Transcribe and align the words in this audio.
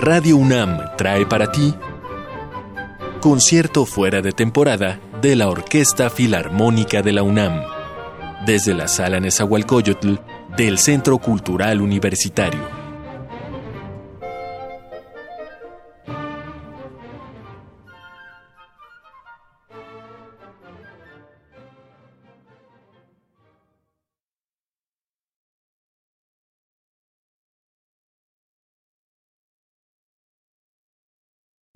Radio 0.00 0.36
UNAM 0.36 0.78
trae 0.96 1.26
para 1.26 1.50
ti 1.50 1.74
concierto 3.20 3.84
fuera 3.84 4.22
de 4.22 4.30
temporada 4.30 5.00
de 5.20 5.34
la 5.34 5.48
Orquesta 5.48 6.08
Filarmónica 6.08 7.02
de 7.02 7.12
la 7.12 7.24
UNAM, 7.24 7.62
desde 8.46 8.74
la 8.74 8.86
Sala 8.86 9.18
Nezahualcóyotl 9.18 10.14
del 10.56 10.78
Centro 10.78 11.18
Cultural 11.18 11.80
Universitario. 11.80 12.77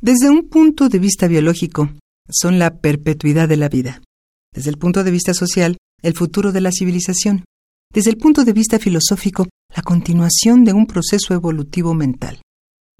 Desde 0.02 0.30
un 0.30 0.48
punto 0.48 0.88
de 0.88 0.98
vista 0.98 1.28
biológico, 1.28 1.88
son 2.28 2.58
la 2.58 2.78
perpetuidad 2.80 3.48
de 3.48 3.56
la 3.56 3.68
vida. 3.68 4.02
Desde 4.52 4.70
el 4.70 4.76
punto 4.76 5.04
de 5.04 5.12
vista 5.12 5.32
social, 5.32 5.76
el 6.02 6.14
futuro 6.14 6.50
de 6.50 6.60
la 6.60 6.72
civilización. 6.72 7.44
Desde 7.94 8.10
el 8.10 8.16
punto 8.16 8.44
de 8.44 8.52
vista 8.52 8.80
filosófico, 8.80 9.46
la 9.72 9.84
continuación 9.84 10.64
de 10.64 10.72
un 10.72 10.88
proceso 10.88 11.34
evolutivo 11.34 11.94
mental. 11.94 12.42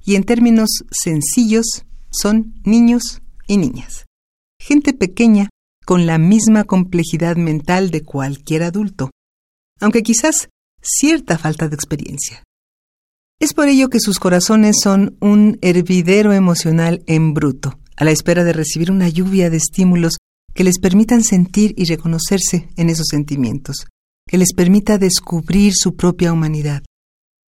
Y 0.05 0.15
en 0.15 0.23
términos 0.23 0.85
sencillos, 0.93 1.85
son 2.13 2.55
niños 2.65 3.21
y 3.49 3.57
niñas. 3.57 4.07
Gente 4.61 4.93
pequeña 4.93 5.49
con 5.85 6.07
la 6.07 6.19
misma 6.19 6.63
complejidad 6.63 7.35
mental 7.35 7.91
de 7.91 8.05
cualquier 8.05 8.63
adulto, 8.63 9.11
aunque 9.81 10.05
quizás 10.05 10.51
cierta 10.81 11.37
falta 11.37 11.69
de 11.69 11.75
experiencia. 11.75 12.45
Es 13.43 13.55
por 13.55 13.67
ello 13.67 13.89
que 13.89 13.99
sus 13.99 14.21
corazones 14.21 14.77
son 14.81 15.17
un 15.21 15.59
hervidero 15.63 16.33
emocional 16.33 17.03
en 17.09 17.35
bruto, 17.35 17.77
a 17.97 18.05
la 18.05 18.13
espera 18.13 18.45
de 18.45 18.53
recibir 18.53 18.93
una 18.93 19.09
lluvia 19.09 19.51
de 19.51 19.57
estímulos 19.57 20.19
que 20.55 20.63
les 20.63 20.79
permitan 20.79 21.25
sentir 21.25 21.75
y 21.77 21.87
reconocerse 21.87 22.69
en 22.77 22.89
esos 22.89 23.09
sentimientos, 23.11 23.89
que 24.29 24.39
les 24.39 24.53
permita 24.55 24.97
descubrir 24.97 25.73
su 25.75 25.97
propia 25.97 26.33
humanidad. 26.33 26.85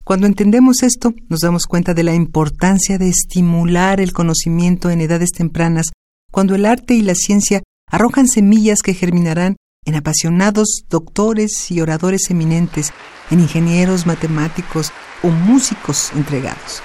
Cuando 0.05 0.27
entendemos 0.27 0.83
esto, 0.83 1.14
nos 1.28 1.39
damos 1.39 1.67
cuenta 1.67 1.95
de 1.95 2.03
la 2.03 2.17
importancia 2.17 2.98
de 2.98 3.08
estimular 3.08 4.01
el 4.01 4.12
conocimiento 4.12 4.91
en 4.91 5.01
edades 5.01 5.31
tempranas, 5.31 5.92
cuando 6.33 6.56
el 6.56 6.67
arte 6.67 6.95
y 6.95 7.03
la 7.03 7.14
ciencia 7.14 7.62
arrojan 7.89 8.27
semillas 8.27 8.81
que 8.83 8.95
germinarán 8.95 9.55
en 9.84 9.94
apasionados 9.94 10.84
doctores 10.88 11.70
y 11.70 11.80
oradores 11.80 12.30
eminentes, 12.30 12.92
en 13.30 13.40
ingenieros 13.40 14.06
matemáticos 14.06 14.92
o 15.22 15.28
músicos 15.28 16.10
entregados. 16.14 16.82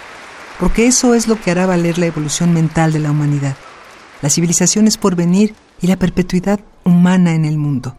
Porque 0.59 0.87
eso 0.87 1.13
es 1.13 1.27
lo 1.27 1.39
que 1.39 1.51
hará 1.51 1.65
valer 1.65 1.97
la 1.97 2.07
evolución 2.07 2.53
mental 2.53 2.91
de 2.91 2.99
la 2.99 3.11
humanidad, 3.11 3.55
las 4.21 4.33
civilizaciones 4.33 4.97
por 4.97 5.15
venir 5.15 5.55
y 5.81 5.87
la 5.87 5.97
perpetuidad 5.97 6.59
humana 6.83 7.33
en 7.33 7.45
el 7.45 7.57
mundo. 7.57 7.97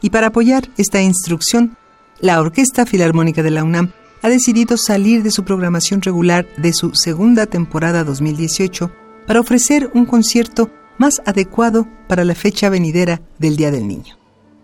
Y 0.00 0.10
para 0.10 0.28
apoyar 0.28 0.68
esta 0.76 1.00
instrucción, 1.02 1.76
la 2.20 2.40
Orquesta 2.40 2.86
Filarmónica 2.86 3.42
de 3.42 3.50
la 3.50 3.64
UNAM 3.64 3.92
ha 4.22 4.28
decidido 4.28 4.78
salir 4.78 5.22
de 5.22 5.30
su 5.30 5.44
programación 5.44 6.00
regular 6.00 6.46
de 6.56 6.72
su 6.72 6.94
segunda 6.94 7.46
temporada 7.46 8.04
2018 8.04 8.90
para 9.26 9.40
ofrecer 9.40 9.90
un 9.94 10.06
concierto 10.06 10.70
más 10.98 11.22
adecuado 11.26 11.88
para 12.08 12.24
la 12.24 12.34
fecha 12.34 12.68
venidera 12.68 13.20
del 13.38 13.56
Día 13.56 13.70
del 13.70 13.86
Niño. 13.86 14.16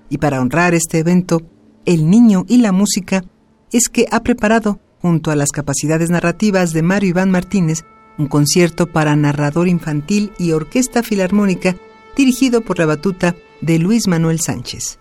Y 0.09 0.19
para 0.19 0.41
honrar 0.41 0.75
este 0.75 0.99
evento, 0.99 1.43
El 1.85 2.11
Niño 2.11 2.45
y 2.49 2.59
la 2.59 2.73
Música, 2.73 3.25
es 3.73 3.89
que 3.89 4.07
ha 4.11 4.23
preparado, 4.23 4.81
junto 5.01 5.31
a 5.31 5.37
las 5.37 5.51
capacidades 5.51 6.11
narrativas 6.11 6.73
de 6.73 6.83
Mario 6.83 7.11
Iván 7.11 7.31
Martínez, 7.31 7.85
un 8.19 8.27
concierto 8.27 8.87
para 8.87 9.17
narrador 9.17 9.69
infantil 9.69 10.33
y 10.39 10.53
orquesta 10.53 11.03
filarmónica 11.03 11.77
dirigido 12.17 12.61
por 12.61 12.79
la 12.79 12.87
batuta 12.87 13.35
de 13.61 13.79
Luis 13.79 14.09
Manuel 14.09 14.41
Sánchez. 14.41 14.99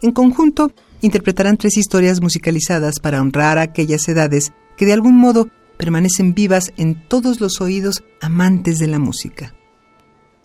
En 0.00 0.12
conjunto, 0.12 0.72
interpretarán 1.02 1.56
tres 1.56 1.76
historias 1.76 2.20
musicalizadas 2.20 3.00
para 3.00 3.20
honrar 3.20 3.58
aquellas 3.58 4.08
edades 4.08 4.52
que 4.76 4.86
de 4.86 4.92
algún 4.92 5.16
modo 5.16 5.48
permanecen 5.76 6.34
vivas 6.34 6.72
en 6.76 7.06
todos 7.08 7.40
los 7.40 7.60
oídos 7.60 8.04
amantes 8.20 8.78
de 8.78 8.86
la 8.86 8.98
música. 8.98 9.54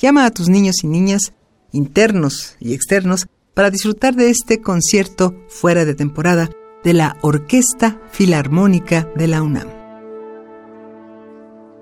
Llama 0.02 0.26
a 0.26 0.32
tus 0.32 0.48
niños 0.48 0.78
y 0.84 0.88
niñas, 0.88 1.34
internos 1.74 2.56
y 2.62 2.74
externos, 2.74 3.28
para 3.54 3.70
disfrutar 3.70 4.16
de 4.16 4.30
este 4.30 4.62
concierto 4.62 5.36
fuera 5.50 5.84
de 5.84 5.94
temporada 5.94 6.50
de 6.86 6.94
la 6.94 7.18
Orquesta 7.22 8.00
Filarmónica 8.10 9.10
de 9.18 9.28
la 9.28 9.42
UNAM. 9.42 9.68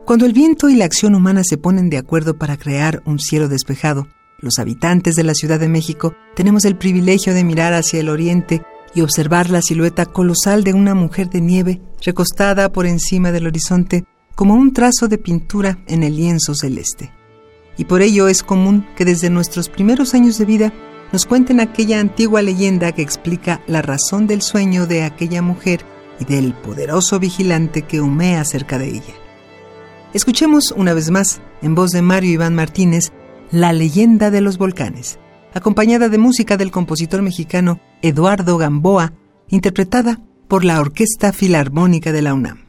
Cuando 0.03 0.25
el 0.25 0.33
viento 0.33 0.67
y 0.67 0.75
la 0.75 0.85
acción 0.85 1.13
humana 1.13 1.44
se 1.44 1.59
ponen 1.59 1.91
de 1.91 2.00
acuerdo 2.00 2.39
para 2.39 2.57
crear 2.57 3.03
un 3.05 3.19
cielo 3.19 3.50
despejado, 3.50 4.07
los 4.39 4.57
habitantes 4.57 5.16
de 5.16 5.23
la 5.23 5.35
Ciudad 5.35 5.59
de 5.59 5.69
México 5.69 6.16
tenemos 6.35 6.66
el 6.66 6.75
privilegio 6.75 7.35
de 7.35 7.44
mirar 7.44 7.73
hacia 7.73 7.99
el 7.99 8.09
oriente 8.09 8.63
y 8.95 9.01
observar 9.01 9.51
la 9.51 9.61
silueta 9.61 10.07
colosal 10.07 10.63
de 10.63 10.73
una 10.73 10.95
mujer 10.95 11.29
de 11.29 11.41
nieve 11.41 11.81
recostada 12.03 12.72
por 12.72 12.88
encima 12.88 13.31
del 13.31 13.45
horizonte 13.45 14.05
como 14.34 14.55
un 14.55 14.73
trazo 14.73 15.07
de 15.07 15.19
pintura 15.19 15.78
en 15.88 16.01
el 16.01 16.16
lienzo 16.16 16.55
celeste 16.55 17.11
y 17.77 17.85
por 17.85 18.01
ello 18.01 18.27
es 18.27 18.43
común 18.43 18.88
que 18.95 19.05
desde 19.05 19.29
nuestros 19.29 19.69
primeros 19.69 20.13
años 20.13 20.38
de 20.38 20.45
vida 20.45 20.73
nos 21.11 21.25
cuenten 21.25 21.59
aquella 21.59 21.99
antigua 21.99 22.41
leyenda 22.41 22.91
que 22.91 23.01
explica 23.01 23.61
la 23.67 23.81
razón 23.81 24.27
del 24.27 24.41
sueño 24.41 24.88
de 24.88 25.03
aquella 25.03 25.41
mujer 25.41 25.85
y 26.19 26.25
del 26.25 26.53
poderoso 26.53 27.19
vigilante 27.19 27.83
que 27.83 28.01
humea 28.01 28.43
cerca 28.43 28.77
de 28.77 28.89
ella. 28.89 29.13
Escuchemos 30.13 30.73
una 30.75 30.93
vez 30.93 31.11
más, 31.11 31.41
en 31.61 31.75
voz 31.75 31.91
de 31.91 32.01
Mario 32.01 32.31
Iván 32.31 32.55
Martínez, 32.55 33.11
La 33.51 33.71
leyenda 33.71 34.31
de 34.31 34.41
los 34.41 34.57
volcanes, 34.57 35.19
acompañada 35.53 36.09
de 36.09 36.17
música 36.17 36.57
del 36.57 36.71
compositor 36.71 37.21
mexicano 37.21 37.79
Eduardo 38.01 38.57
Gamboa, 38.57 39.13
interpretada 39.49 40.19
por 40.47 40.66
la 40.66 40.79
Orquesta 40.79 41.31
Filarmónica 41.33 42.11
de 42.11 42.21
la 42.21 42.33
UNAM. 42.33 42.66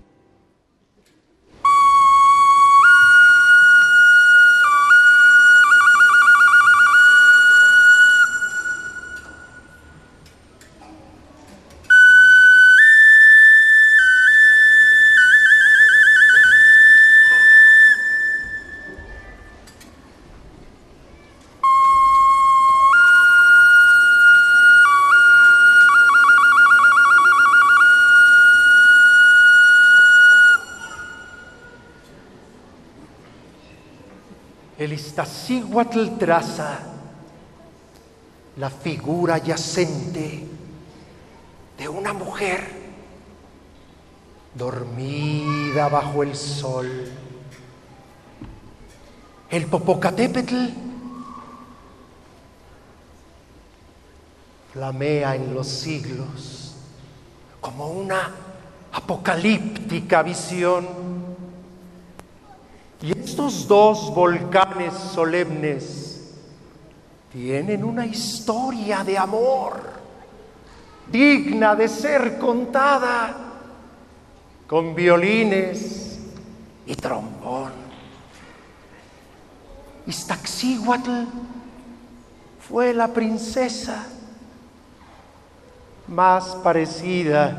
Traza 35.87 36.81
la 38.57 38.69
figura 38.69 39.39
yacente 39.39 40.45
de 41.79 41.89
una 41.89 42.13
mujer 42.13 42.69
dormida 44.57 45.89
bajo 45.89 46.25
el 46.25 46.35
sol. 46.35 47.09
El 49.51 49.67
Popocatépetl 49.67 50.57
flamea 54.73 55.37
en 55.37 55.55
los 55.55 55.69
siglos 55.69 56.75
como 57.61 57.87
una 57.87 58.33
apocalíptica 58.93 60.25
visión 60.25 61.18
y 63.01 63.13
estos 63.13 63.69
dos 63.69 64.13
volcanes 64.15 64.93
solemnes 64.95 66.35
tienen 67.33 67.85
una 67.85 68.07
historia 68.07 69.05
de 69.05 69.17
amor 69.17 69.81
digna 71.11 71.75
de 71.75 71.89
ser 71.89 72.39
contada. 72.39 73.45
con 74.67 74.95
violines 74.95 76.19
y 76.85 76.95
trombón. 76.95 77.73
Iztaccíhuatl 80.07 81.25
fue 82.69 82.93
la 82.93 83.09
princesa 83.09 84.07
más 86.07 86.55
parecida 86.57 87.59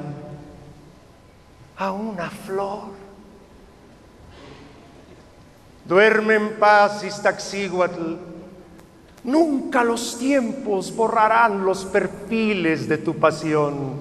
a 1.77 1.91
una 1.91 2.29
flor. 2.29 2.98
Duerme 5.89 6.35
en 6.35 6.59
paz, 6.59 7.03
Iztaccíhuatl. 7.03 8.13
Nunca 9.23 9.83
los 9.83 10.19
tiempos 10.19 10.95
borrarán 10.95 11.65
los 11.65 11.83
perfiles 11.83 12.87
de 12.87 12.99
tu 12.99 13.15
pasión. 13.15 13.95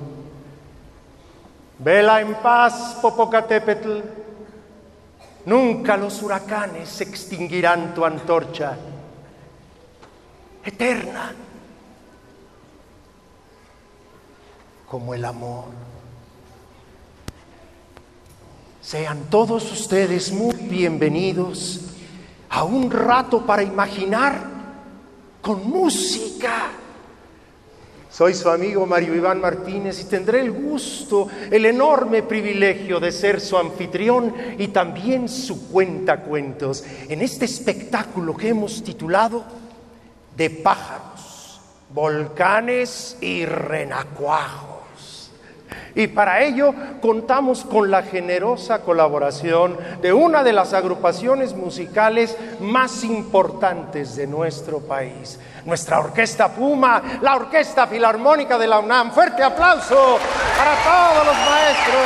Vela 1.78 2.20
en 2.20 2.34
paz, 2.34 2.98
Popocatépetl. 3.00 4.00
Nunca 5.46 5.96
los 5.96 6.22
huracanes 6.22 7.00
extinguirán 7.00 7.94
tu 7.94 8.04
antorcha 8.04 8.76
eterna 10.62 11.32
como 14.90 15.14
el 15.14 15.24
amor. 15.24 15.87
Sean 18.88 19.24
todos 19.28 19.70
ustedes 19.70 20.32
muy 20.32 20.54
bienvenidos 20.54 21.82
a 22.48 22.64
un 22.64 22.90
rato 22.90 23.44
para 23.44 23.62
imaginar 23.62 24.40
con 25.42 25.68
música. 25.68 26.70
Soy 28.10 28.32
su 28.32 28.48
amigo 28.48 28.86
Mario 28.86 29.14
Iván 29.14 29.42
Martínez 29.42 30.00
y 30.00 30.04
tendré 30.04 30.40
el 30.40 30.52
gusto, 30.52 31.28
el 31.50 31.66
enorme 31.66 32.22
privilegio 32.22 32.98
de 32.98 33.12
ser 33.12 33.42
su 33.42 33.58
anfitrión 33.58 34.34
y 34.56 34.68
también 34.68 35.28
su 35.28 35.68
cuentacuentos 35.68 36.82
en 37.10 37.20
este 37.20 37.44
espectáculo 37.44 38.34
que 38.34 38.48
hemos 38.48 38.82
titulado 38.82 39.44
De 40.34 40.48
pájaros, 40.48 41.60
volcanes 41.92 43.18
y 43.20 43.44
renacuajos. 43.44 44.77
Y 45.98 46.06
para 46.06 46.42
ello 46.44 46.72
contamos 47.02 47.64
con 47.64 47.90
la 47.90 48.04
generosa 48.04 48.82
colaboración 48.82 49.76
de 50.00 50.12
una 50.12 50.44
de 50.44 50.52
las 50.52 50.72
agrupaciones 50.72 51.56
musicales 51.56 52.36
más 52.60 53.02
importantes 53.02 54.14
de 54.14 54.28
nuestro 54.28 54.78
país, 54.78 55.40
nuestra 55.64 55.98
Orquesta 55.98 56.54
Puma, 56.54 57.02
la 57.20 57.34
Orquesta 57.34 57.88
Filarmónica 57.88 58.56
de 58.56 58.68
la 58.68 58.78
UNAM. 58.78 59.10
Fuerte 59.10 59.42
aplauso 59.42 60.20
para 60.56 60.76
todos 60.84 61.26
los 61.26 61.36
maestros. 61.36 61.96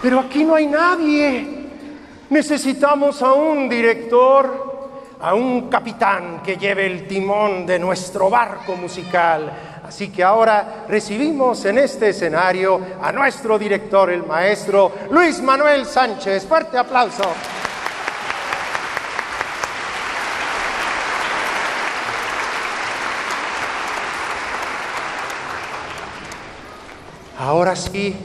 Pero 0.00 0.20
aquí 0.20 0.44
no 0.44 0.54
hay 0.54 0.66
nadie. 0.66 1.65
Necesitamos 2.28 3.22
a 3.22 3.32
un 3.34 3.68
director, 3.68 4.90
a 5.20 5.34
un 5.34 5.68
capitán 5.68 6.42
que 6.42 6.56
lleve 6.56 6.86
el 6.86 7.06
timón 7.06 7.64
de 7.64 7.78
nuestro 7.78 8.28
barco 8.28 8.74
musical. 8.74 9.52
Así 9.86 10.08
que 10.08 10.24
ahora 10.24 10.84
recibimos 10.88 11.64
en 11.66 11.78
este 11.78 12.08
escenario 12.08 12.80
a 13.00 13.12
nuestro 13.12 13.56
director, 13.56 14.10
el 14.10 14.26
maestro 14.26 14.90
Luis 15.10 15.40
Manuel 15.40 15.86
Sánchez. 15.86 16.44
Fuerte 16.46 16.76
aplauso. 16.76 17.22
Ahora 27.38 27.76
sí, 27.76 28.16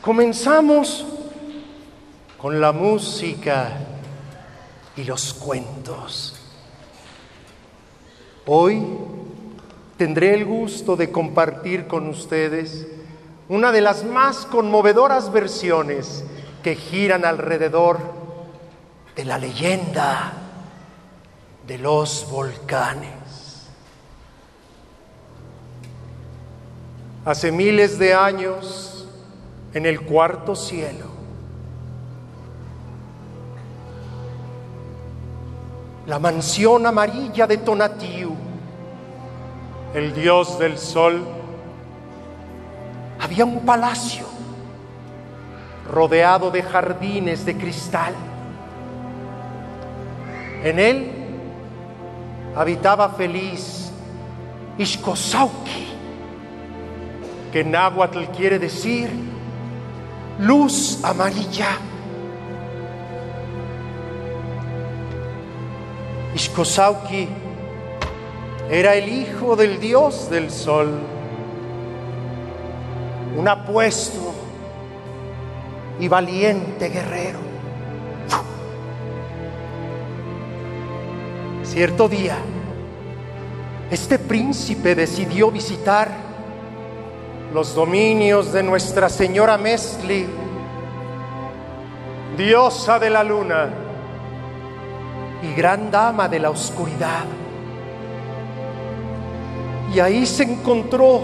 comenzamos 0.00 1.04
con 2.38 2.60
la 2.60 2.72
música 2.72 3.70
y 4.96 5.04
los 5.04 5.34
cuentos. 5.34 6.34
Hoy 8.46 8.82
tendré 9.96 10.34
el 10.34 10.44
gusto 10.44 10.96
de 10.96 11.10
compartir 11.10 11.86
con 11.86 12.08
ustedes 12.08 12.86
una 13.48 13.72
de 13.72 13.80
las 13.80 14.04
más 14.04 14.46
conmovedoras 14.46 15.32
versiones 15.32 16.24
que 16.62 16.74
giran 16.74 17.24
alrededor 17.24 17.98
de 19.14 19.24
la 19.24 19.38
leyenda 19.38 20.32
de 21.66 21.78
los 21.78 22.28
volcanes. 22.30 23.10
Hace 27.24 27.50
miles 27.50 27.98
de 27.98 28.14
años, 28.14 29.08
en 29.74 29.84
el 29.86 30.00
cuarto 30.02 30.54
cielo, 30.54 31.15
la 36.06 36.18
mansión 36.18 36.86
amarilla 36.86 37.46
de 37.46 37.56
Tonatiuh, 37.58 38.34
el 39.94 40.14
dios 40.14 40.58
del 40.58 40.78
sol, 40.78 41.26
había 43.20 43.44
un 43.44 43.60
palacio 43.60 44.24
rodeado 45.90 46.50
de 46.50 46.62
jardines 46.62 47.44
de 47.44 47.56
cristal. 47.56 48.14
En 50.62 50.78
él 50.78 51.12
habitaba 52.54 53.08
feliz 53.10 53.90
Ishkosauki, 54.78 55.86
que 57.52 57.60
en 57.60 57.70
náhuatl 57.72 58.24
quiere 58.36 58.58
decir 58.58 59.10
luz 60.38 61.02
amarilla. 61.02 61.78
Ishkosauki 66.36 67.26
era 68.68 68.94
el 68.94 69.08
hijo 69.08 69.56
del 69.56 69.80
dios 69.80 70.28
del 70.28 70.50
sol, 70.50 70.90
un 73.38 73.48
apuesto 73.48 74.34
y 75.98 76.08
valiente 76.08 76.90
guerrero. 76.90 77.38
Cierto 81.64 82.06
día, 82.06 82.36
este 83.90 84.18
príncipe 84.18 84.94
decidió 84.94 85.50
visitar 85.50 86.10
los 87.54 87.74
dominios 87.74 88.52
de 88.52 88.62
Nuestra 88.62 89.08
Señora 89.08 89.56
Mesli, 89.56 90.26
diosa 92.36 92.98
de 92.98 93.08
la 93.08 93.24
luna 93.24 93.85
y 95.42 95.52
gran 95.54 95.90
dama 95.90 96.28
de 96.28 96.38
la 96.38 96.50
oscuridad. 96.50 97.24
Y 99.94 100.00
ahí 100.00 100.26
se 100.26 100.42
encontró 100.42 101.20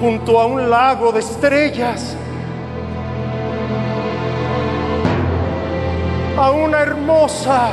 junto 0.00 0.40
a 0.40 0.46
un 0.46 0.68
lago 0.68 1.12
de 1.12 1.20
estrellas 1.20 2.16
a 6.36 6.50
una 6.50 6.80
hermosa, 6.80 7.70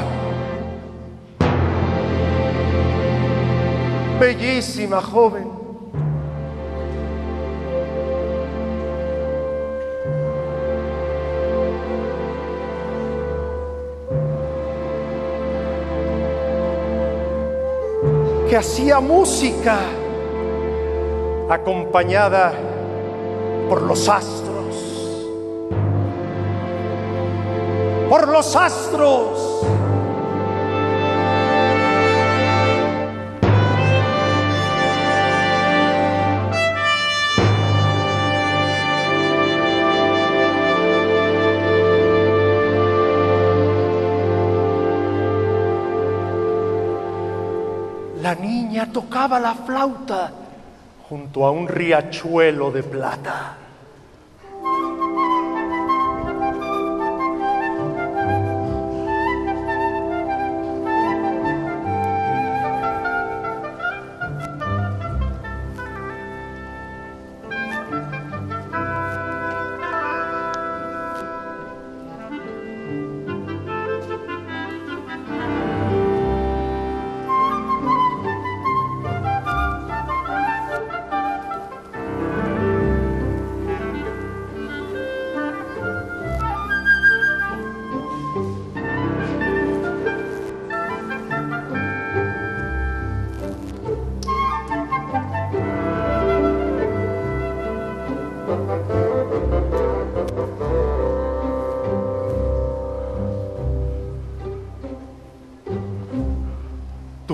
bellísima 4.20 5.01
joven. 5.01 5.58
Que 18.50 18.58
hacía 18.58 19.00
música 19.00 19.77
acompañada 21.50 22.51
por 23.70 23.84
los 23.84 24.10
astros, 24.10 25.68
por 28.10 28.27
los 28.27 28.56
astros. 28.56 29.78
La 48.29 48.36
niña 48.36 48.86
tocaba 48.86 49.39
la 49.39 49.55
flauta 49.55 50.31
junto 51.09 51.48
a 51.48 51.50
un 51.50 51.67
riachuelo 51.67 52.69
de 52.69 52.83
plata. 52.83 53.57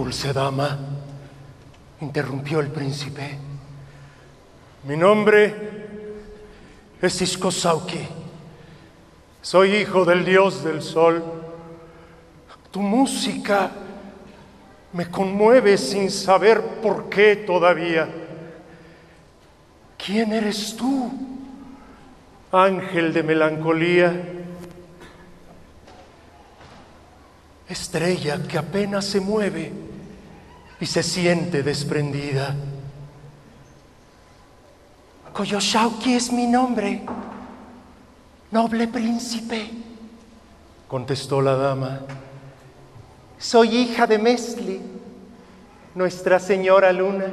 Dulce 0.06 0.34
dama, 0.34 0.78
interrumpió 2.00 2.60
el 2.60 2.68
príncipe. 2.68 3.40
Mi 4.84 4.96
nombre 4.96 5.56
es 7.02 7.22
Iskosauki. 7.24 8.08
Soy 9.42 9.78
hijo 9.78 10.06
del 10.06 10.24
dios 10.24 10.64
del 10.64 10.84
sol. 10.84 11.24
Tu 12.70 12.82
música 12.82 13.72
me 14.94 15.10
conmueve 15.10 15.76
sin 15.76 16.12
saber 16.12 16.62
por 16.84 17.10
qué 17.10 17.38
todavía. 17.38 18.08
¿Quién 19.98 20.34
eres 20.34 20.76
tú, 20.78 21.12
ángel 22.52 23.12
de 23.12 23.24
melancolía? 23.24 24.24
Estrella 27.68 28.44
que 28.48 28.60
apenas 28.60 29.06
se 29.06 29.20
mueve 29.20 29.85
y 30.79 30.86
se 30.86 31.03
siente 31.03 31.63
desprendida. 31.63 32.55
Koyoshauki 35.34 36.15
es 36.15 36.32
mi 36.32 36.48
nombre, 36.48 37.01
noble 38.51 38.88
príncipe, 38.88 39.70
contestó 40.88 41.41
la 41.41 41.55
dama. 41.55 42.01
Soy 43.38 43.75
hija 43.75 44.08
de 44.08 44.17
Mesli, 44.17 44.82
Nuestra 45.94 46.39
Señora 46.39 46.91
Luna, 46.94 47.25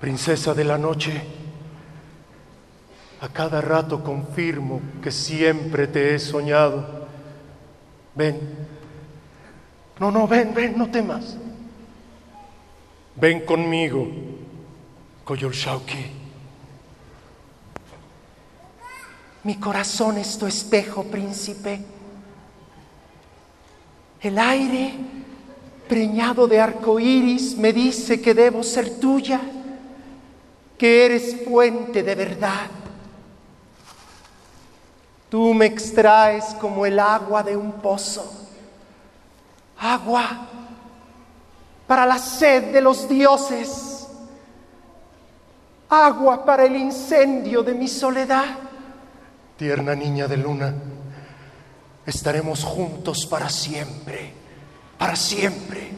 princesa 0.00 0.54
de 0.54 0.64
la 0.64 0.78
noche. 0.78 1.20
A 3.20 3.28
cada 3.28 3.60
rato 3.60 4.04
confirmo 4.04 4.80
que 5.02 5.10
siempre 5.10 5.88
te 5.88 6.14
he 6.14 6.18
soñado. 6.18 7.06
Ven. 8.14 8.38
No, 9.98 10.10
no, 10.10 10.28
ven, 10.28 10.54
ven, 10.54 10.78
no 10.78 10.90
temas. 10.90 11.36
Ven 13.18 13.46
conmigo, 13.46 14.06
Koyolshauki. 15.24 16.04
Mi 19.44 19.54
corazón 19.56 20.18
es 20.18 20.36
tu 20.36 20.46
espejo, 20.46 21.04
príncipe. 21.04 21.80
El 24.20 24.38
aire 24.38 24.92
preñado 25.88 26.46
de 26.46 26.60
arco 26.60 27.00
iris 27.00 27.56
me 27.56 27.72
dice 27.72 28.20
que 28.20 28.34
debo 28.34 28.62
ser 28.62 29.00
tuya, 29.00 29.40
que 30.76 31.06
eres 31.06 31.42
fuente 31.42 32.02
de 32.02 32.14
verdad. 32.14 32.68
Tú 35.30 35.54
me 35.54 35.64
extraes 35.64 36.44
como 36.60 36.84
el 36.84 37.00
agua 37.00 37.42
de 37.42 37.56
un 37.56 37.72
pozo, 37.72 38.30
agua 39.78 40.48
para 41.86 42.04
la 42.04 42.18
sed 42.18 42.72
de 42.72 42.80
los 42.80 43.08
dioses, 43.08 44.08
agua 45.88 46.44
para 46.44 46.64
el 46.64 46.76
incendio 46.76 47.62
de 47.62 47.74
mi 47.74 47.88
soledad. 47.88 48.44
Tierna 49.56 49.94
niña 49.94 50.26
de 50.26 50.36
luna, 50.36 50.74
estaremos 52.04 52.64
juntos 52.64 53.26
para 53.26 53.48
siempre, 53.48 54.32
para 54.98 55.16
siempre. 55.16 55.90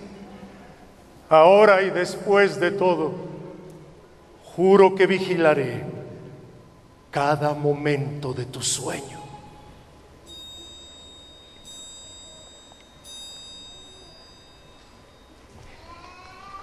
Ahora 1.31 1.83
y 1.83 1.91
después 1.91 2.61
de 2.61 2.71
todo, 2.71 3.13
juro 4.55 4.95
que 4.95 5.07
vigilaré 5.07 5.85
cada 7.11 7.55
momento 7.55 8.33
de 8.33 8.47
tu 8.47 8.63
sueño. 8.63 9.18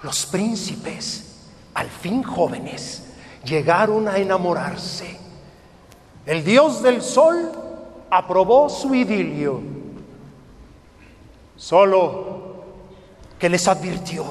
Los 0.06 0.24
príncipes, 0.24 1.24
al 1.74 1.88
fin 1.88 2.22
jóvenes, 2.22 3.02
llegaron 3.44 4.06
a 4.06 4.18
enamorarse. 4.18 5.18
El 6.24 6.44
dios 6.44 6.80
del 6.80 7.02
sol 7.02 7.50
aprobó 8.08 8.68
su 8.68 8.94
idilio, 8.94 9.60
solo 11.56 12.54
que 13.36 13.48
les 13.48 13.66
advirtió. 13.66 14.24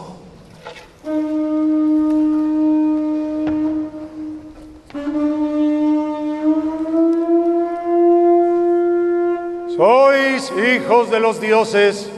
Sois 9.76 10.54
hijos 10.54 11.12
de 11.12 11.20
los 11.20 11.42
dioses, 11.42 12.10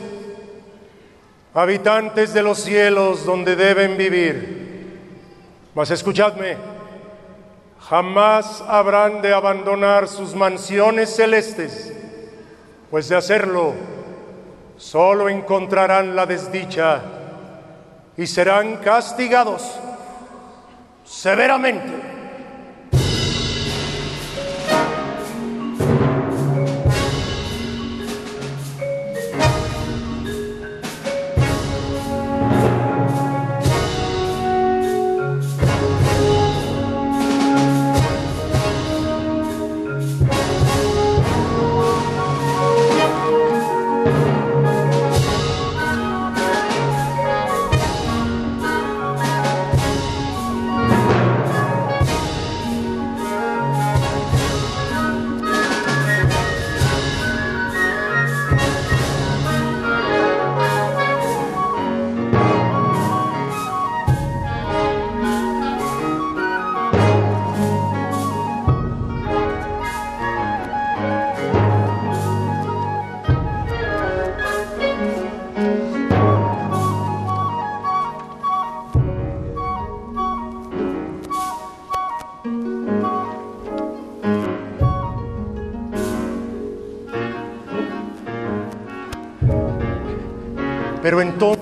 habitantes 1.57 2.35
de 2.35 2.43
los 2.43 2.59
cielos 2.59 3.25
donde 3.25 3.55
deben 3.55 3.97
vivir. 3.97 4.99
Mas 5.73 5.89
escuchadme, 5.89 6.55
jamás 7.79 8.63
habrán 8.67 9.23
de 9.23 9.33
abandonar 9.33 10.07
sus 10.07 10.35
mansiones 10.35 11.15
celestes, 11.15 11.91
pues 12.91 13.09
de 13.09 13.15
hacerlo 13.15 13.73
solo 14.77 15.29
encontrarán 15.29 16.15
la 16.15 16.27
desdicha 16.27 17.01
y 18.15 18.27
serán 18.27 18.77
castigados 18.77 19.79
severamente. 21.05 22.06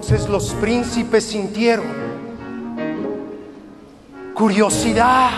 Entonces 0.07 0.29
los 0.29 0.53
príncipes 0.61 1.25
sintieron 1.25 1.87
curiosidad. 4.35 5.31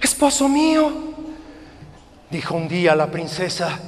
Esposo 0.00 0.48
mío, 0.48 0.92
dijo 2.30 2.54
un 2.54 2.68
día 2.68 2.94
la 2.94 3.10
princesa, 3.10 3.80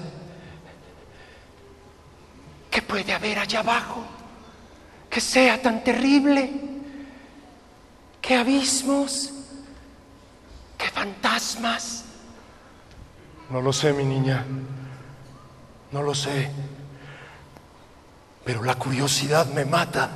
¿qué 2.68 2.82
puede 2.82 3.12
haber 3.12 3.38
allá 3.38 3.60
abajo 3.60 4.02
que 5.08 5.20
sea 5.20 5.62
tan 5.62 5.84
terrible? 5.84 6.50
¿Qué 8.20 8.34
abismos? 8.34 9.32
¿Qué 10.76 10.88
fantasmas? 10.90 12.04
No 13.50 13.62
lo 13.62 13.72
sé, 13.72 13.92
mi 13.92 14.04
niña. 14.04 14.44
No 15.92 16.02
lo 16.02 16.14
sé. 16.14 16.50
Pero 18.44 18.62
la 18.62 18.74
curiosidad 18.74 19.46
me 19.46 19.64
mata. 19.64 20.08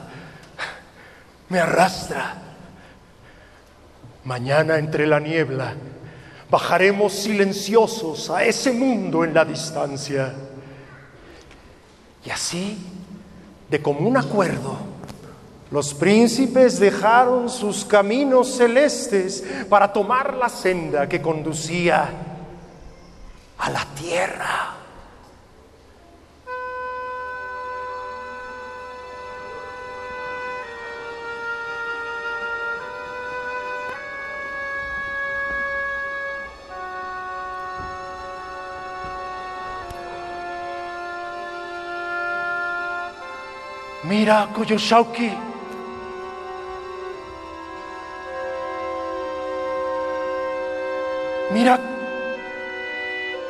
Me 1.49 1.61
arrastra. 1.61 2.37
Mañana 4.25 4.79
entre 4.79 5.07
la 5.07 5.19
niebla 5.19 5.75
bajaremos 6.52 7.14
silenciosos 7.14 8.29
a 8.29 8.45
ese 8.45 8.73
mundo 8.73 9.25
en 9.25 9.33
la 9.33 9.45
distancia. 9.45 10.35
Y 12.25 12.31
así, 12.31 12.79
de 13.71 13.81
común 13.81 14.19
acuerdo, 14.19 14.76
los 15.71 15.95
príncipes 15.95 16.79
dejaron 16.79 17.49
sus 17.49 17.87
caminos 17.87 18.55
celestes 18.55 19.43
para 19.71 19.91
tomar 19.91 20.35
la 20.35 20.50
senda 20.50 21.09
que 21.09 21.23
conducía 21.23 22.11
a 23.57 23.71
la 23.71 23.87
tierra. 23.99 24.81
Mira, 44.04 44.49
Koyoshauki. 44.52 45.30
Mira 51.52 51.78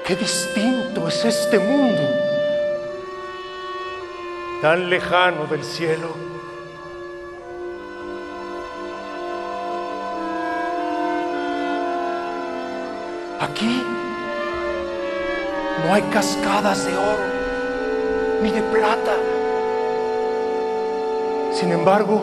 qué 0.04 0.16
distinto 0.16 1.09
es 1.09 1.25
este 1.25 1.59
mundo, 1.59 2.02
tan 4.61 4.90
lejano 4.90 5.47
del 5.47 5.64
cielo. 5.64 6.09
Aquí 13.40 13.82
no 15.87 15.94
hay 15.94 16.02
cascadas 16.12 16.85
de 16.85 16.97
oro 16.97 17.26
ni 18.42 18.50
de 18.50 18.62
plata. 18.62 19.16
Sin 21.54 21.71
embargo, 21.71 22.21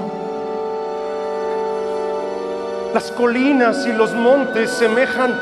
las 2.93 3.12
colinas 3.12 3.86
y 3.86 3.93
los 3.93 4.13
montes 4.13 4.71
semejan 4.71 5.39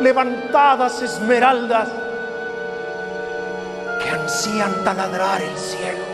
levantadas 0.00 1.02
esmeraldas 1.02 1.88
que 4.02 4.10
ansían 4.10 4.84
taladrar 4.84 5.42
el 5.42 5.56
cielo. 5.56 6.04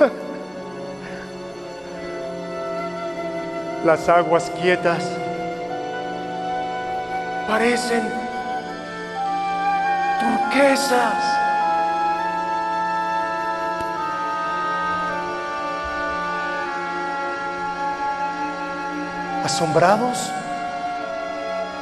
Las 3.84 4.08
aguas 4.08 4.50
quietas 4.60 5.04
parecen 7.46 8.02
turquesas. 10.20 11.47
Asombrados, 19.48 20.30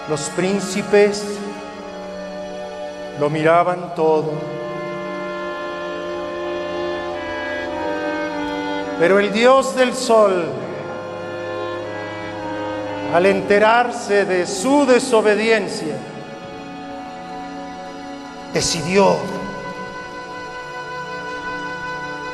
los 0.09 0.21
príncipes 0.37 1.25
lo 3.19 3.29
miraban 3.29 3.93
todo. 3.97 4.31
Pero 9.01 9.19
el 9.19 9.33
dios 9.33 9.75
del 9.75 9.95
sol, 9.95 10.45
al 13.13 13.27
enterarse 13.27 14.25
de 14.25 14.47
su 14.47 14.87
desobediencia, 14.87 15.97
decidió 18.55 19.17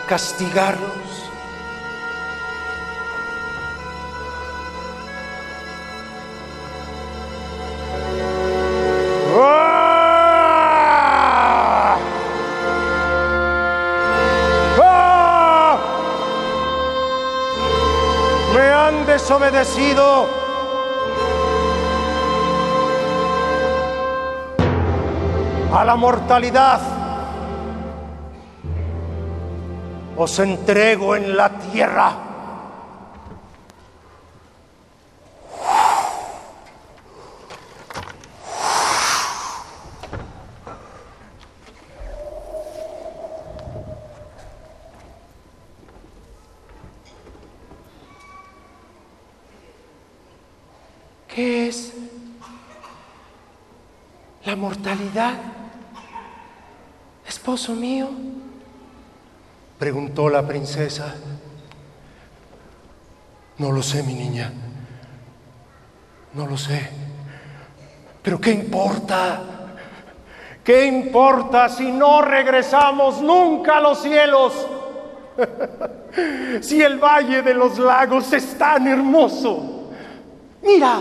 castigarlos. 0.06 1.21
Desobedecido. 19.32 20.28
A 25.72 25.84
la 25.84 25.96
mortalidad. 25.96 26.80
Os 30.16 30.38
entrego 30.38 31.16
en 31.16 31.34
la 31.34 31.48
tierra. 31.48 32.32
¿Qué 51.34 51.68
es 51.68 51.94
la 54.92 54.98
mortalidad? 54.98 55.34
Esposo 57.26 57.74
mío, 57.74 58.08
preguntó 59.78 60.28
la 60.28 60.46
princesa. 60.46 61.14
No 63.58 63.70
lo 63.70 63.82
sé, 63.82 64.02
mi 64.02 64.14
niña. 64.14 64.52
No 66.34 66.46
lo 66.46 66.56
sé. 66.56 66.90
Pero 68.22 68.40
¿qué 68.40 68.50
importa? 68.52 69.40
¿Qué 70.64 70.86
importa 70.86 71.68
si 71.68 71.90
no 71.90 72.22
regresamos 72.22 73.20
nunca 73.20 73.78
a 73.78 73.80
los 73.80 74.02
cielos? 74.02 74.66
si 76.60 76.82
el 76.82 76.98
valle 76.98 77.42
de 77.42 77.54
los 77.54 77.78
lagos 77.78 78.32
es 78.32 78.56
tan 78.58 78.86
hermoso. 78.86 79.90
Mira, 80.62 81.00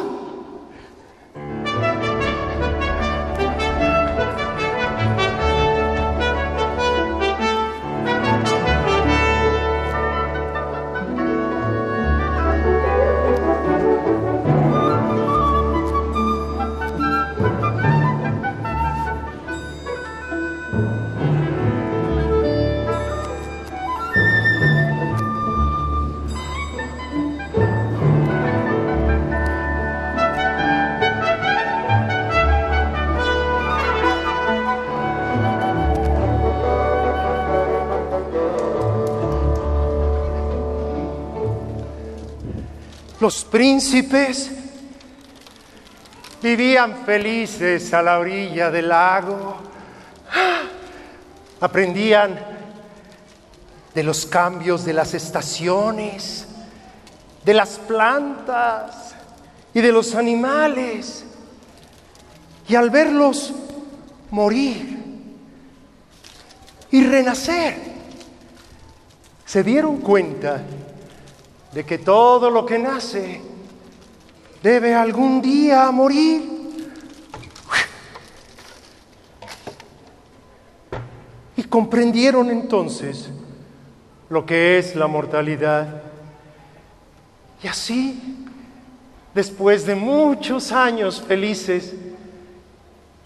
Los 43.22 43.46
príncipes 43.46 44.50
vivían 46.42 47.06
felices 47.06 47.94
a 47.94 48.02
la 48.02 48.18
orilla 48.18 48.72
del 48.72 48.90
lago. 48.90 49.58
Aprendían 51.62 52.40
de 53.94 54.02
los 54.02 54.26
cambios 54.26 54.84
de 54.86 54.94
las 54.94 55.14
estaciones, 55.14 56.48
de 57.46 57.54
las 57.54 57.78
plantas 57.78 59.14
y 59.72 59.82
de 59.82 59.92
los 59.92 60.16
animales. 60.16 61.24
Y 62.68 62.74
al 62.74 62.90
verlos 62.90 63.54
morir 64.32 64.98
y 66.90 67.04
renacer, 67.04 67.76
se 69.46 69.62
dieron 69.62 69.98
cuenta 69.98 70.64
de 71.72 71.86
que 71.86 71.98
todo 71.98 72.50
lo 72.50 72.66
que 72.66 72.78
nace 72.78 73.42
debe 74.62 74.94
algún 74.94 75.42
día 75.42 75.90
morir. 75.92 76.50
Y 81.56 81.64
comprendieron 81.64 82.50
entonces 82.50 83.30
lo 84.30 84.46
que 84.46 84.78
es 84.78 84.96
la 84.96 85.08
mortalidad. 85.08 86.04
Y 87.64 87.68
así, 87.68 88.46
después 89.34 89.86
de 89.86 89.96
muchos 89.96 90.72
años 90.72 91.22
felices, 91.22 91.94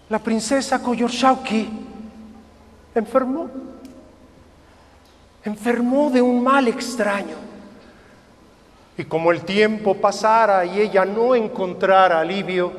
la 0.08 0.18
princesa 0.18 0.80
Koyorshauki 0.80 1.68
enfermó. 2.94 3.50
Enfermó 5.44 6.10
de 6.10 6.22
un 6.22 6.42
mal 6.42 6.68
extraño. 6.68 7.36
Y 8.98 9.04
como 9.04 9.30
el 9.30 9.42
tiempo 9.42 9.94
pasara 9.94 10.64
y 10.64 10.80
ella 10.80 11.04
no 11.04 11.34
encontrara 11.34 12.20
alivio, 12.20 12.72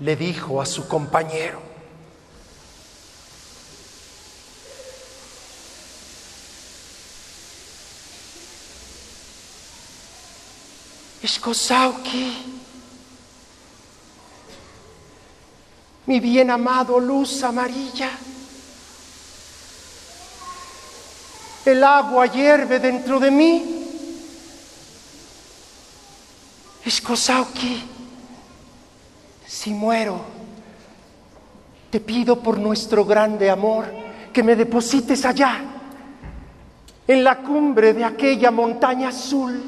le 0.00 0.16
dijo 0.16 0.60
a 0.60 0.66
su 0.66 0.88
compañero, 0.88 1.60
Ishkosauki, 11.22 12.36
mi 16.06 16.18
bien 16.18 16.50
amado 16.50 16.98
luz 16.98 17.44
amarilla, 17.44 18.10
El 21.64 21.84
agua 21.84 22.26
hierve 22.26 22.80
dentro 22.80 23.20
de 23.20 23.30
mí. 23.30 23.81
Escosauki, 26.84 27.80
si 29.46 29.70
muero, 29.72 30.20
te 31.90 32.00
pido 32.00 32.40
por 32.40 32.58
nuestro 32.58 33.04
grande 33.04 33.48
amor 33.50 33.86
que 34.32 34.42
me 34.42 34.56
deposites 34.56 35.24
allá, 35.24 35.60
en 37.06 37.22
la 37.22 37.38
cumbre 37.38 37.92
de 37.92 38.04
aquella 38.04 38.50
montaña 38.50 39.10
azul, 39.10 39.62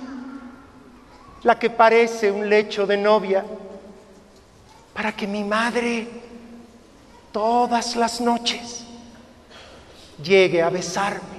la 1.42 1.58
que 1.58 1.70
parece 1.70 2.32
un 2.32 2.48
lecho 2.48 2.86
de 2.86 2.96
novia, 2.96 3.44
para 4.92 5.12
que 5.14 5.26
mi 5.26 5.44
madre 5.44 6.08
todas 7.30 7.94
las 7.94 8.20
noches 8.20 8.84
llegue 10.22 10.62
a 10.62 10.70
besarme. 10.70 11.34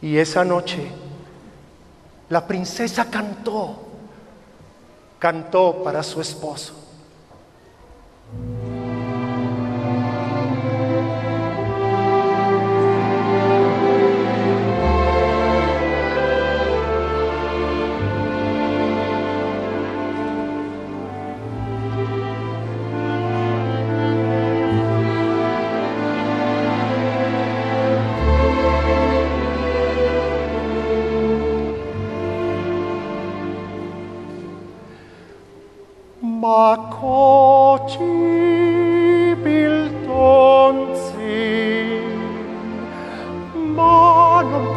Y 0.00 0.16
esa 0.16 0.44
noche 0.44 1.07
la 2.28 2.46
princesa 2.46 3.10
cantó, 3.10 3.76
cantó 5.18 5.82
para 5.82 6.02
su 6.02 6.20
esposo. 6.20 6.74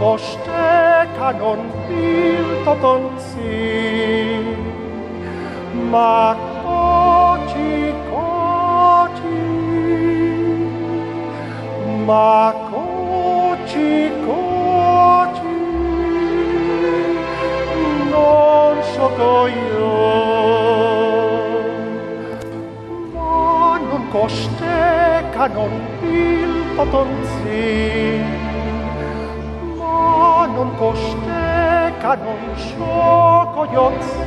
poco 0.02 0.18
steca 0.18 1.32
non 1.38 1.72
pilto 1.88 2.76
tonzi 2.82 4.40
ma 5.92 6.36
coci 6.64 7.94
coci 8.10 9.40
ma 12.04 12.52
coci 12.72 14.12
coci 14.26 15.56
non 18.10 18.74
so 18.94 19.48
io. 19.48 19.94
Ma 23.14 23.78
non 23.78 24.04
costeca 24.10 25.46
non 25.46 25.74
pilto 26.00 26.84
tonzi 26.90 28.41
con 30.62 30.76
coste 30.76 31.94
ca 32.02 32.14
non 32.16 32.56
sciocco 32.56 33.66
gli 33.66 33.76
occhi 33.76 34.22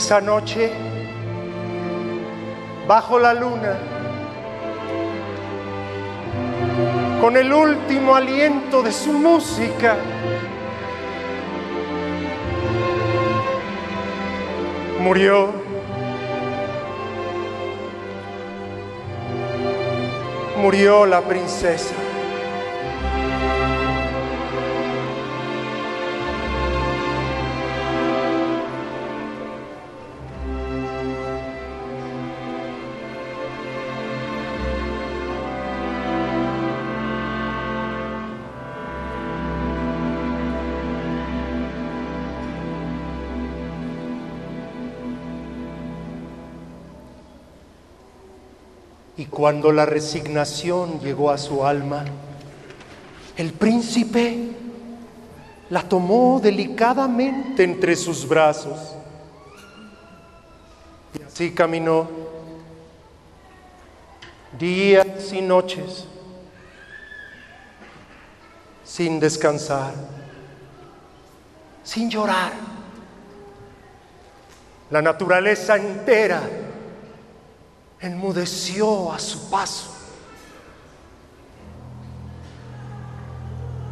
esa 0.00 0.22
noche, 0.22 0.72
bajo 2.88 3.18
la 3.18 3.34
luna, 3.34 3.76
con 7.20 7.36
el 7.36 7.52
último 7.52 8.16
aliento 8.16 8.82
de 8.82 8.92
su 8.92 9.12
música, 9.12 9.98
murió. 15.00 15.50
Murió 20.56 21.04
la 21.04 21.20
princesa. 21.20 22.09
Cuando 49.40 49.72
la 49.72 49.86
resignación 49.86 51.00
llegó 51.00 51.30
a 51.30 51.38
su 51.38 51.64
alma, 51.64 52.04
el 53.38 53.54
príncipe 53.54 54.50
la 55.70 55.82
tomó 55.82 56.40
delicadamente 56.42 57.64
entre 57.64 57.96
sus 57.96 58.28
brazos 58.28 58.96
y 61.18 61.22
así 61.22 61.52
caminó 61.52 62.06
días 64.58 65.32
y 65.32 65.40
noches 65.40 66.04
sin 68.84 69.18
descansar, 69.18 69.94
sin 71.82 72.10
llorar. 72.10 72.52
La 74.90 75.00
naturaleza 75.00 75.76
entera 75.76 76.42
enmudeció 78.00 79.12
a 79.12 79.18
su 79.18 79.50
paso. 79.50 79.96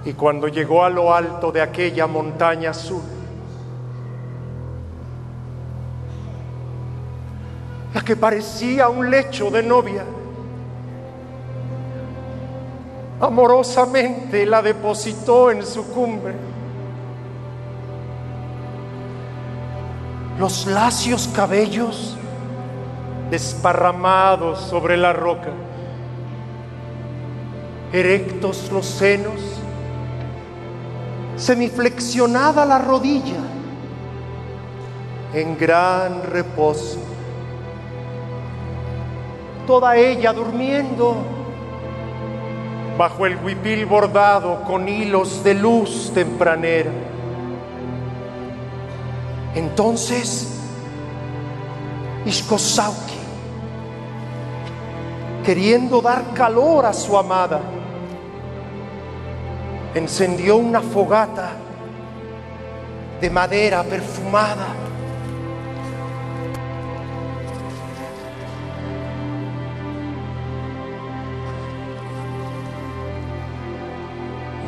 Y 0.04 0.12
cuando 0.14 0.48
llegó 0.48 0.84
a 0.84 0.88
lo 0.88 1.12
alto 1.12 1.52
de 1.52 1.60
aquella 1.60 2.06
montaña 2.06 2.70
azul, 2.70 3.02
la 7.92 8.00
que 8.00 8.16
parecía 8.16 8.88
un 8.88 9.10
lecho 9.10 9.50
de 9.50 9.62
novia, 9.62 10.04
amorosamente 13.20 14.46
la 14.46 14.62
depositó 14.62 15.50
en 15.50 15.66
su 15.66 15.84
cumbre. 15.88 16.34
Los 20.38 20.66
lacios 20.66 21.28
cabellos 21.34 22.17
desparramados 23.30 24.60
sobre 24.60 24.96
la 24.96 25.12
roca, 25.12 25.50
erectos 27.92 28.70
los 28.72 28.86
senos, 28.86 29.40
semiflexionada 31.36 32.64
la 32.64 32.78
rodilla, 32.78 33.40
en 35.34 35.58
gran 35.58 36.22
reposo, 36.24 36.98
toda 39.66 39.96
ella 39.96 40.32
durmiendo 40.32 41.16
bajo 42.96 43.26
el 43.26 43.36
huipil 43.36 43.86
bordado 43.86 44.62
con 44.64 44.88
hilos 44.88 45.44
de 45.44 45.54
luz 45.54 46.10
tempranera. 46.12 46.90
Entonces, 49.54 50.58
Ishkosauki, 52.26 53.07
queriendo 55.48 56.02
dar 56.02 56.34
calor 56.34 56.84
a 56.84 56.92
su 56.92 57.16
amada, 57.16 57.62
encendió 59.94 60.58
una 60.58 60.82
fogata 60.82 61.52
de 63.18 63.30
madera 63.30 63.82
perfumada. 63.82 64.66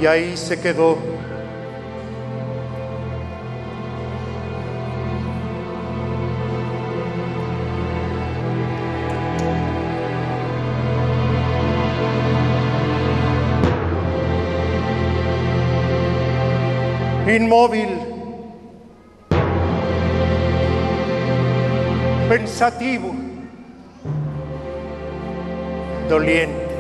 Y 0.01 0.07
ahí 0.07 0.35
se 0.35 0.59
quedó 0.59 0.97
inmóvil, 17.37 17.89
pensativo, 22.29 23.15
doliente. 26.09 26.71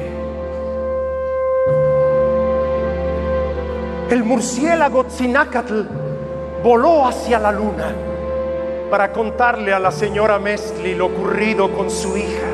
El 4.10 4.24
murciélago 4.24 5.04
Tzinacatl 5.04 5.82
voló 6.64 7.06
hacia 7.06 7.38
la 7.38 7.52
luna 7.52 7.94
para 8.90 9.12
contarle 9.12 9.72
a 9.72 9.78
la 9.78 9.92
señora 9.92 10.40
Mestli 10.40 10.96
lo 10.96 11.06
ocurrido 11.06 11.70
con 11.70 11.90
su 11.90 12.16
hija. 12.16 12.48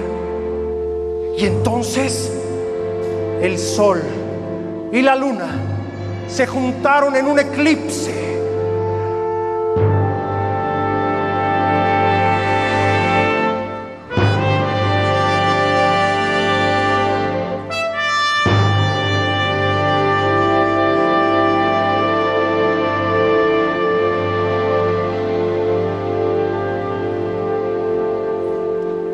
Y 1.39 1.47
entonces 1.47 2.31
el 3.41 3.59
sol 3.59 4.03
y 4.93 5.01
la 5.01 5.17
luna 5.17 5.66
se 6.29 6.47
juntaron 6.47 7.17
en 7.17 7.27
un 7.27 7.39
eclipse. 7.39 8.25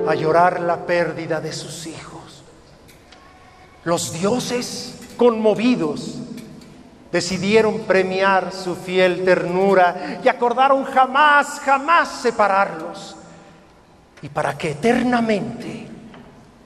a 0.08 0.14
llorar 0.14 0.60
la 0.60 0.84
pérdida 0.84 1.40
de 1.40 1.52
sus 1.54 1.86
hijos. 1.86 2.42
Los 3.84 4.12
dioses 4.12 4.94
conmovidos 5.16 6.21
decidieron 7.12 7.80
premiar 7.80 8.52
su 8.52 8.74
fiel 8.74 9.22
ternura 9.22 10.20
y 10.24 10.28
acordaron 10.28 10.82
jamás, 10.84 11.60
jamás 11.60 12.08
separarlos. 12.22 13.16
Y 14.22 14.30
para 14.30 14.56
que 14.56 14.70
eternamente 14.70 15.86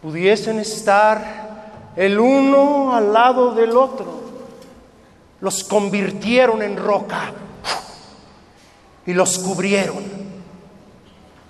pudiesen 0.01 0.61
estar 0.61 1.93
el 1.97 2.21
uno 2.21 2.95
al 2.95 3.13
lado 3.13 3.55
del 3.55 3.77
otro, 3.77 4.23
los 5.41 5.65
convirtieron 5.65 6.63
en 6.63 6.77
roca 6.77 7.33
y 9.05 9.13
los 9.13 9.39
cubrieron 9.41 10.05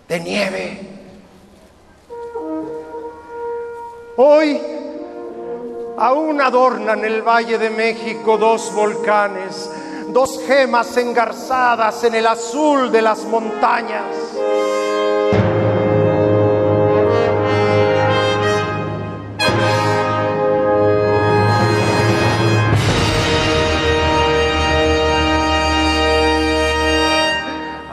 de 0.09 0.20
nieve. 0.20 0.80
Hoy 4.16 4.59
Aún 5.98 6.42
adornan 6.42 7.02
el 7.06 7.22
Valle 7.22 7.56
de 7.56 7.70
México 7.70 8.37
dos 8.37 8.70
volcanes, 8.74 9.70
dos 10.09 10.38
gemas 10.46 10.94
engarzadas 10.98 12.04
en 12.04 12.14
el 12.14 12.26
azul 12.26 12.92
de 12.92 13.00
las 13.00 13.24
montañas. 13.24 14.04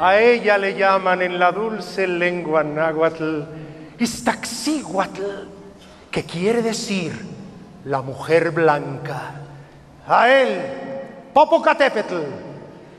A 0.02 0.20
ella 0.20 0.58
le 0.58 0.76
llaman 0.76 1.22
en 1.22 1.40
la 1.40 1.54
dulce 1.54 2.06
lengua 2.06 2.64
náhuatl 2.64 3.44
Iztaccíhuatl, 3.98 5.22
que 6.12 6.24
quiere 6.26 6.62
decir 6.62 7.33
la 7.86 8.02
mujer 8.02 8.52
blanca. 8.52 9.22
A 10.08 10.30
él, 10.30 10.62
Popocatépetl, 11.34 12.22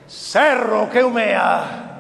cerro 0.06 0.88
que 0.90 1.04
humea. 1.04 1.93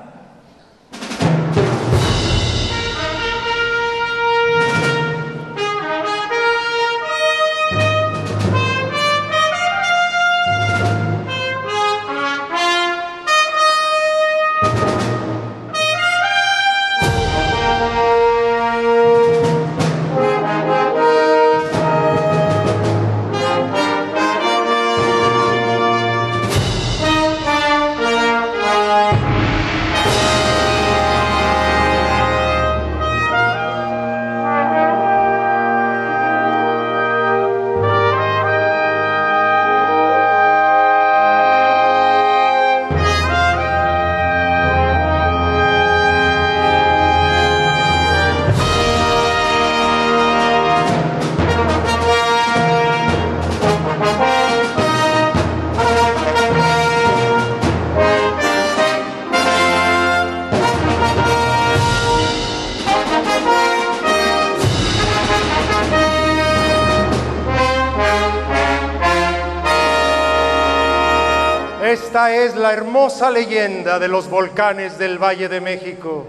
Es 71.94 72.56
la 72.56 72.72
hermosa 72.72 73.30
leyenda 73.30 74.00
de 74.00 74.08
los 74.08 74.28
volcanes 74.28 74.98
del 74.98 75.16
Valle 75.16 75.48
de 75.48 75.60
México, 75.60 76.26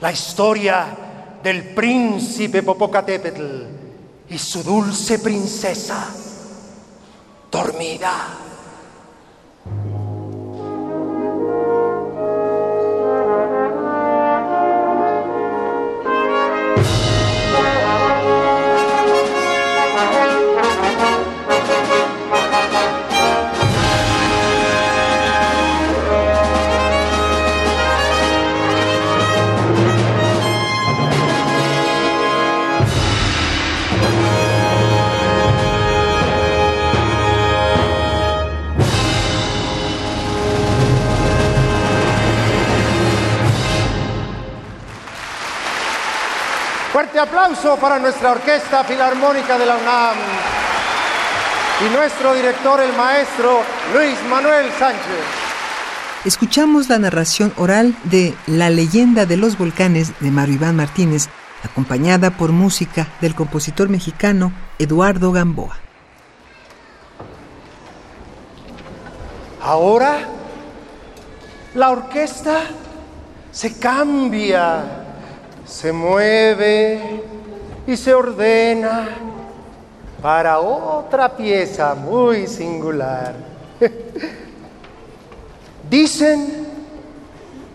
la 0.00 0.10
historia 0.10 0.84
del 1.42 1.74
príncipe 1.74 2.64
Popocatépetl 2.64 3.62
y 4.28 4.36
su 4.36 4.64
dulce 4.64 5.20
princesa 5.20 6.08
dormida. 7.52 8.45
Fuerte 47.16 47.34
aplauso 47.34 47.76
para 47.78 47.98
nuestra 47.98 48.32
Orquesta 48.32 48.84
Filarmónica 48.84 49.56
de 49.56 49.64
la 49.64 49.76
UNAM 49.76 50.16
y 51.86 51.94
nuestro 51.94 52.34
director, 52.34 52.78
el 52.78 52.94
maestro 52.94 53.62
Luis 53.94 54.18
Manuel 54.28 54.70
Sánchez. 54.78 55.24
escuchamos 56.26 56.90
la 56.90 56.98
narración 56.98 57.54
oral 57.56 57.96
de 58.04 58.34
La 58.46 58.68
leyenda 58.68 59.24
de 59.24 59.38
los 59.38 59.56
volcanes 59.56 60.12
de 60.20 60.30
Mario 60.30 60.56
Iván 60.56 60.76
Martínez, 60.76 61.30
acompañada 61.64 62.32
por 62.32 62.52
música 62.52 63.08
del 63.22 63.34
compositor 63.34 63.88
mexicano 63.88 64.52
Eduardo 64.78 65.32
Gamboa. 65.32 65.78
Ahora 69.62 70.18
la 71.74 71.92
orquesta 71.92 72.60
se 73.52 73.78
cambia, 73.78 75.05
se 75.66 75.92
mueve 75.92 77.22
y 77.86 77.96
se 77.96 78.14
ordena 78.14 79.08
para 80.22 80.60
otra 80.60 81.36
pieza 81.36 81.94
muy 81.94 82.46
singular. 82.46 83.34
dicen, 85.90 86.66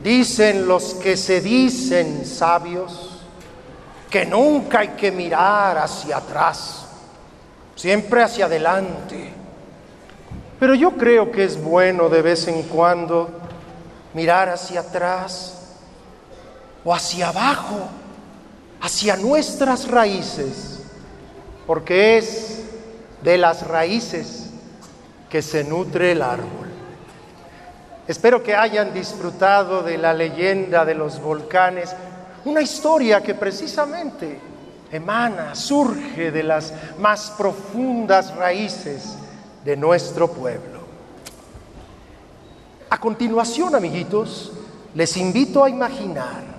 dicen 0.01 0.67
los 0.67 0.95
que 0.95 1.17
se 1.17 1.41
dicen 1.41 2.25
sabios, 2.25 3.23
que 4.09 4.25
nunca 4.25 4.79
hay 4.79 4.89
que 4.89 5.11
mirar 5.11 5.77
hacia 5.77 6.17
atrás, 6.17 6.85
siempre 7.75 8.23
hacia 8.23 8.45
adelante. 8.45 9.33
Pero 10.59 10.75
yo 10.75 10.91
creo 10.91 11.31
que 11.31 11.43
es 11.43 11.61
bueno 11.61 12.09
de 12.09 12.21
vez 12.21 12.47
en 12.47 12.63
cuando 12.63 13.29
mirar 14.13 14.49
hacia 14.49 14.81
atrás 14.81 15.60
o 16.83 16.93
hacia 16.93 17.29
abajo, 17.29 17.89
hacia 18.81 19.15
nuestras 19.17 19.87
raíces 19.87 20.71
porque 21.71 22.17
es 22.17 22.63
de 23.23 23.37
las 23.37 23.65
raíces 23.67 24.49
que 25.29 25.41
se 25.41 25.63
nutre 25.63 26.11
el 26.11 26.21
árbol. 26.21 26.69
Espero 28.07 28.43
que 28.43 28.55
hayan 28.55 28.93
disfrutado 28.93 29.81
de 29.83 29.97
la 29.97 30.13
leyenda 30.13 30.83
de 30.83 30.95
los 30.95 31.21
volcanes, 31.21 31.95
una 32.43 32.61
historia 32.61 33.21
que 33.21 33.35
precisamente 33.35 34.37
emana, 34.91 35.55
surge 35.55 36.31
de 36.31 36.43
las 36.43 36.73
más 36.99 37.31
profundas 37.37 38.35
raíces 38.35 39.15
de 39.63 39.77
nuestro 39.77 40.29
pueblo. 40.29 40.81
A 42.89 42.99
continuación, 42.99 43.75
amiguitos, 43.75 44.51
les 44.93 45.15
invito 45.15 45.63
a 45.63 45.69
imaginar 45.69 46.50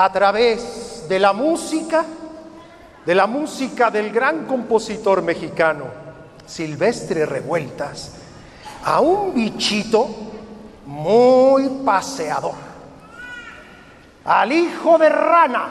a 0.00 0.10
través 0.10 1.04
de 1.10 1.18
la 1.18 1.34
música, 1.34 2.06
de 3.04 3.14
la 3.14 3.26
música 3.26 3.90
del 3.90 4.10
gran 4.10 4.46
compositor 4.46 5.20
mexicano 5.20 5.84
Silvestre 6.46 7.26
Revueltas 7.26 8.12
a 8.82 9.00
un 9.00 9.34
bichito 9.34 10.08
muy 10.86 11.68
paseador, 11.84 12.54
al 14.24 14.50
hijo 14.50 14.96
de 14.96 15.10
rana, 15.10 15.66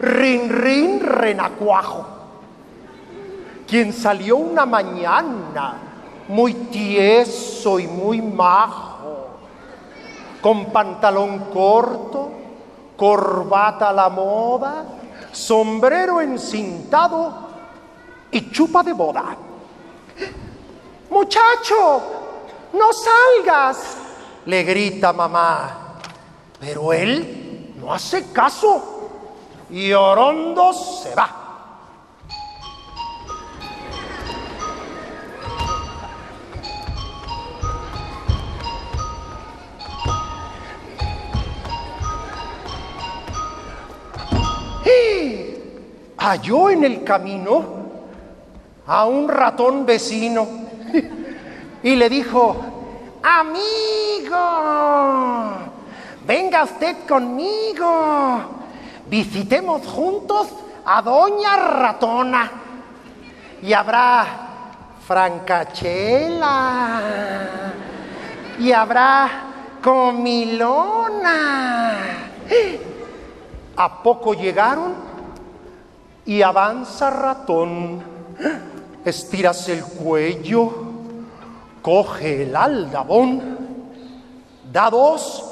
Rin 0.00 0.50
Rin 0.50 1.00
Renacuajo, 1.00 2.06
quien 3.66 3.94
salió 3.94 4.36
una 4.36 4.66
mañana 4.66 5.76
muy 6.28 6.52
tieso 6.52 7.80
y 7.80 7.86
muy 7.86 8.20
majo, 8.20 9.30
con 10.42 10.66
pantalón 10.66 11.38
corto, 11.54 12.39
corbata 13.00 13.88
a 13.88 13.92
la 13.94 14.10
moda, 14.10 14.84
sombrero 15.32 16.20
encintado 16.20 17.32
y 18.30 18.50
chupa 18.50 18.82
de 18.82 18.92
boda. 18.92 19.34
Muchacho, 21.08 22.02
no 22.74 22.92
salgas, 22.92 23.96
le 24.44 24.64
grita 24.64 25.14
mamá. 25.14 25.96
Pero 26.60 26.92
él 26.92 27.74
no 27.80 27.90
hace 27.90 28.30
caso 28.32 29.08
y 29.70 29.94
Orondo 29.94 30.74
se 30.74 31.14
va. 31.14 31.39
halló 46.18 46.70
en 46.70 46.84
el 46.84 47.02
camino 47.04 47.80
a 48.86 49.04
un 49.06 49.28
ratón 49.28 49.86
vecino 49.86 50.46
y 51.82 51.96
le 51.96 52.08
dijo, 52.08 52.56
amigo, 53.22 54.36
venga 56.26 56.64
usted 56.64 56.96
conmigo, 57.08 58.40
visitemos 59.08 59.86
juntos 59.86 60.48
a 60.84 61.00
doña 61.02 61.56
ratona 61.56 62.50
y 63.62 63.72
habrá 63.72 64.26
francachela 65.06 66.60
y 68.58 68.72
habrá 68.72 69.28
comilona. 69.82 71.40
¿A 73.82 74.02
poco 74.02 74.34
llegaron? 74.34 75.10
y 76.26 76.42
avanza 76.42 77.10
ratón, 77.10 78.02
estiras 79.04 79.68
el 79.68 79.82
cuello, 79.82 80.70
coge 81.82 82.42
el 82.42 82.54
aldabón, 82.54 83.58
da 84.70 84.90
dos 84.90 85.44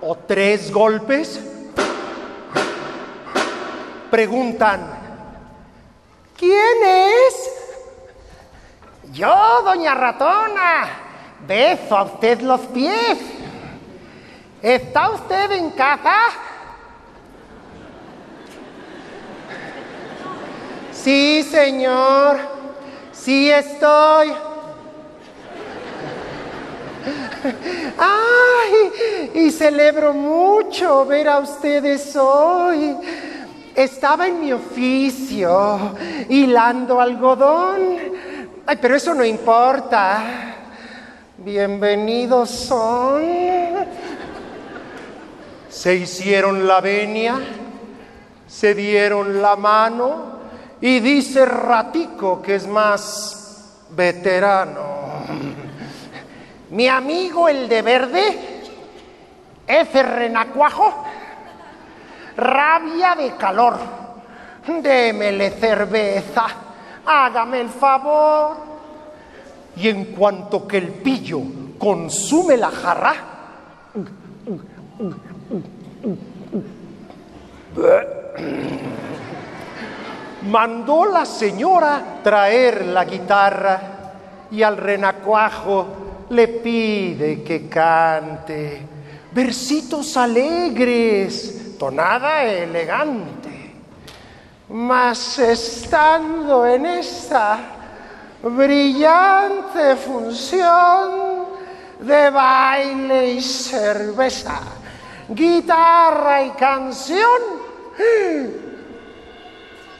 o 0.00 0.14
tres 0.26 0.72
golpes, 0.72 1.40
preguntan, 4.10 4.88
¿quién 6.36 6.82
es? 6.82 7.50
Yo, 9.12 9.34
doña 9.64 9.94
ratona, 9.94 10.88
beso 11.46 11.98
a 11.98 12.04
usted 12.04 12.40
los 12.40 12.60
pies. 12.62 13.18
¿Está 14.64 15.10
usted 15.10 15.52
en 15.52 15.72
casa? 15.72 16.14
Sí, 20.90 21.42
Señor, 21.42 22.38
sí 23.12 23.50
estoy. 23.50 24.32
Ay, 27.98 29.32
y 29.34 29.50
celebro 29.50 30.14
mucho 30.14 31.04
ver 31.04 31.28
a 31.28 31.40
ustedes 31.40 32.16
hoy. 32.16 32.96
Estaba 33.74 34.28
en 34.28 34.40
mi 34.40 34.50
oficio, 34.50 35.94
hilando 36.30 37.02
algodón. 37.02 37.98
Ay, 38.64 38.78
pero 38.80 38.96
eso 38.96 39.12
no 39.12 39.26
importa. 39.26 40.54
Bienvenidos 41.36 42.48
son. 42.48 43.74
Se 45.74 45.96
hicieron 45.96 46.68
la 46.68 46.80
venia, 46.80 47.34
se 48.46 48.76
dieron 48.76 49.42
la 49.42 49.56
mano 49.56 50.38
y 50.80 51.00
dice 51.00 51.44
Ratico, 51.44 52.40
que 52.40 52.54
es 52.54 52.68
más 52.68 53.82
veterano, 53.90 54.82
mi 56.70 56.86
amigo 56.86 57.48
el 57.48 57.68
de 57.68 57.82
verde, 57.82 58.62
ese 59.66 60.02
renacuajo, 60.04 61.04
rabia 62.36 63.16
de 63.16 63.34
calor, 63.34 63.76
démele 64.80 65.50
cerveza, 65.50 66.46
hágame 67.04 67.60
el 67.62 67.68
favor. 67.68 68.56
Y 69.76 69.88
en 69.88 70.04
cuanto 70.14 70.68
que 70.68 70.78
el 70.78 70.88
pillo 70.88 71.40
consume 71.80 72.56
la 72.56 72.70
jarra, 72.70 73.14
mandó 80.42 81.06
la 81.06 81.24
señora 81.24 82.20
traer 82.22 82.84
la 82.86 83.04
guitarra 83.04 83.80
y 84.50 84.62
al 84.62 84.76
renacuajo 84.76 85.86
le 86.30 86.48
pide 86.48 87.42
que 87.42 87.68
cante 87.68 88.94
versitos 89.34 90.16
alegres, 90.16 91.76
tonada 91.76 92.44
elegante. 92.44 93.74
Mas 94.68 95.38
estando 95.38 96.66
en 96.66 96.86
esta 96.86 97.58
brillante 98.42 99.96
función 99.96 101.44
de 102.00 102.30
baile 102.30 103.32
y 103.32 103.40
cerveza, 103.40 104.60
guitarra 105.28 106.44
y 106.44 106.50
canción, 106.50 107.40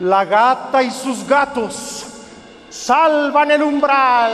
la 0.00 0.24
gata 0.24 0.82
y 0.82 0.90
sus 0.90 1.26
gatos 1.26 2.06
salvan 2.68 3.50
el 3.52 3.62
umbral. 3.62 4.32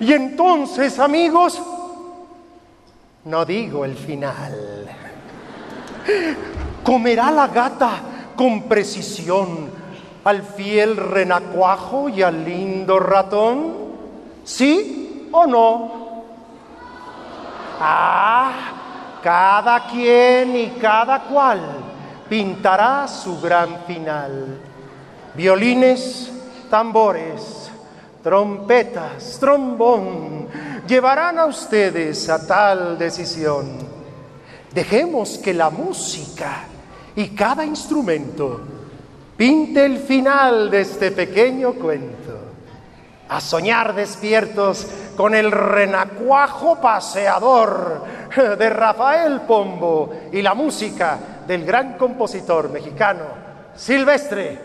Y 0.00 0.12
entonces, 0.12 0.98
amigos, 0.98 1.62
no 3.24 3.44
digo 3.44 3.84
el 3.84 3.94
final. 3.94 4.88
¿Comerá 6.82 7.30
la 7.30 7.46
gata 7.46 8.00
con 8.34 8.64
precisión 8.64 9.70
al 10.24 10.42
fiel 10.42 10.96
renacuajo 10.96 12.08
y 12.08 12.22
al 12.22 12.44
lindo 12.44 12.98
ratón? 12.98 13.74
¿Sí 14.44 15.28
o 15.30 15.46
no? 15.46 16.01
Ah, 17.84 19.18
cada 19.20 19.88
quien 19.88 20.54
y 20.54 20.66
cada 20.80 21.24
cual 21.24 21.60
pintará 22.28 23.08
su 23.08 23.40
gran 23.40 23.84
final. 23.88 24.60
Violines, 25.34 26.30
tambores, 26.70 27.72
trompetas, 28.22 29.36
trombón, 29.40 30.46
llevarán 30.86 31.40
a 31.40 31.46
ustedes 31.46 32.28
a 32.28 32.46
tal 32.46 32.96
decisión. 32.96 33.78
Dejemos 34.72 35.38
que 35.38 35.52
la 35.52 35.68
música 35.68 36.64
y 37.16 37.30
cada 37.30 37.64
instrumento 37.64 38.60
pinte 39.36 39.84
el 39.84 39.98
final 39.98 40.70
de 40.70 40.82
este 40.82 41.10
pequeño 41.10 41.72
cuento. 41.72 42.38
A 43.28 43.40
soñar 43.40 43.92
despiertos 43.92 44.86
con 45.16 45.34
el 45.34 45.50
renacuajo 45.50 46.80
paseador 46.80 48.04
de 48.58 48.70
Rafael 48.70 49.42
Pombo 49.42 50.12
y 50.32 50.42
la 50.42 50.54
música 50.54 51.18
del 51.46 51.64
gran 51.64 51.94
compositor 51.98 52.70
mexicano 52.70 53.24
Silvestre 53.76 54.58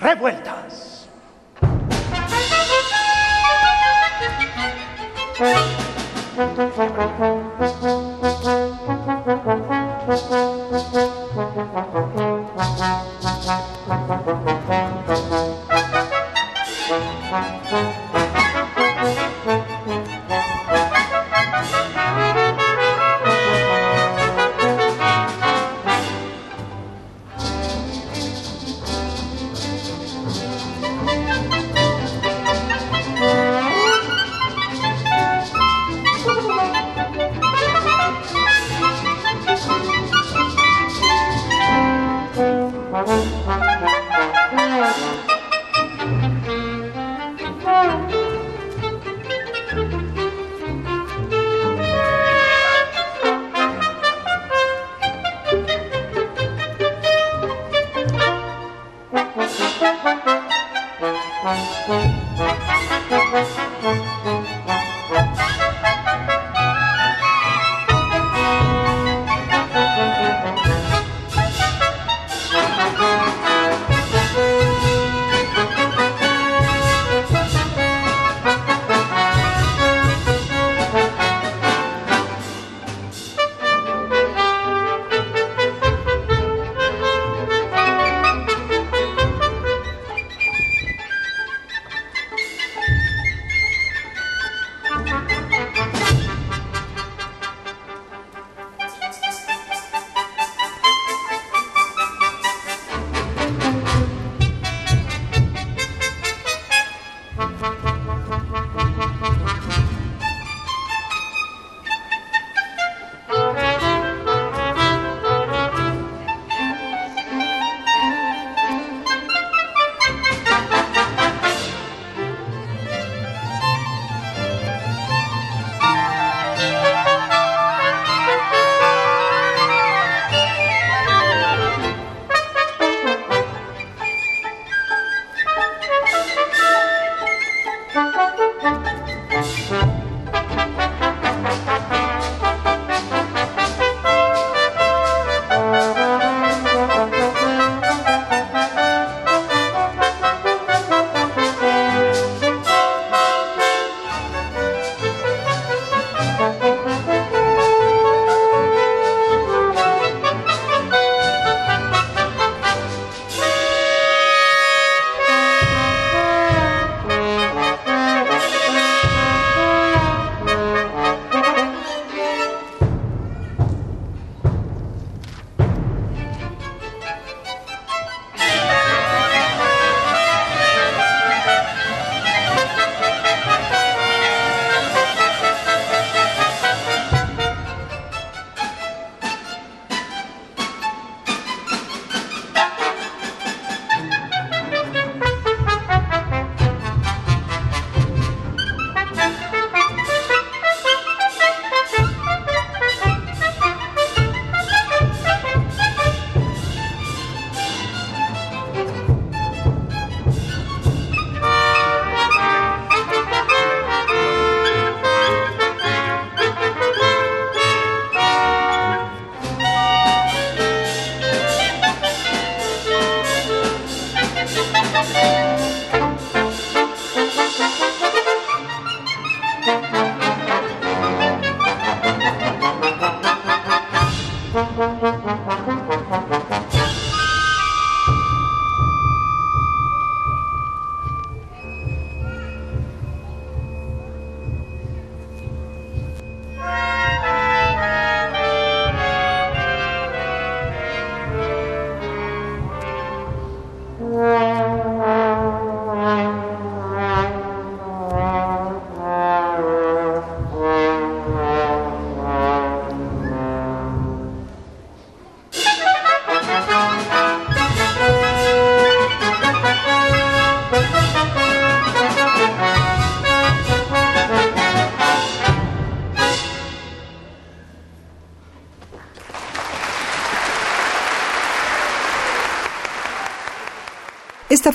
Revueltas. 0.00 1.08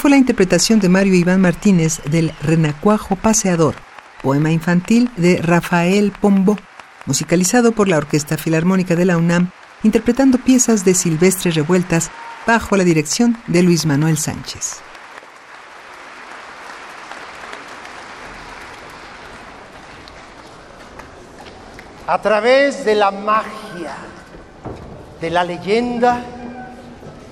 Fue 0.05 0.11
la 0.11 0.17
interpretación 0.17 0.79
de 0.79 0.87
Mario 0.87 1.15
Iván 1.15 1.41
Martínez 1.41 1.99
del 2.03 2.31
Renacuajo 2.43 3.15
Paseador, 3.15 3.73
poema 4.21 4.51
infantil 4.51 5.09
de 5.17 5.41
Rafael 5.41 6.11
Pombo, 6.11 6.59
musicalizado 7.07 7.71
por 7.71 7.87
la 7.87 7.97
Orquesta 7.97 8.37
Filarmónica 8.37 8.95
de 8.95 9.05
la 9.05 9.17
UNAM, 9.17 9.49
interpretando 9.81 10.37
piezas 10.37 10.85
de 10.85 10.93
Silvestre 10.93 11.49
Revueltas 11.49 12.11
bajo 12.45 12.77
la 12.77 12.83
dirección 12.83 13.35
de 13.47 13.63
Luis 13.63 13.87
Manuel 13.87 14.19
Sánchez. 14.19 14.75
A 22.05 22.21
través 22.21 22.85
de 22.85 22.93
la 22.93 23.09
magia, 23.09 23.95
de 25.19 25.31
la 25.31 25.43
leyenda, 25.43 26.23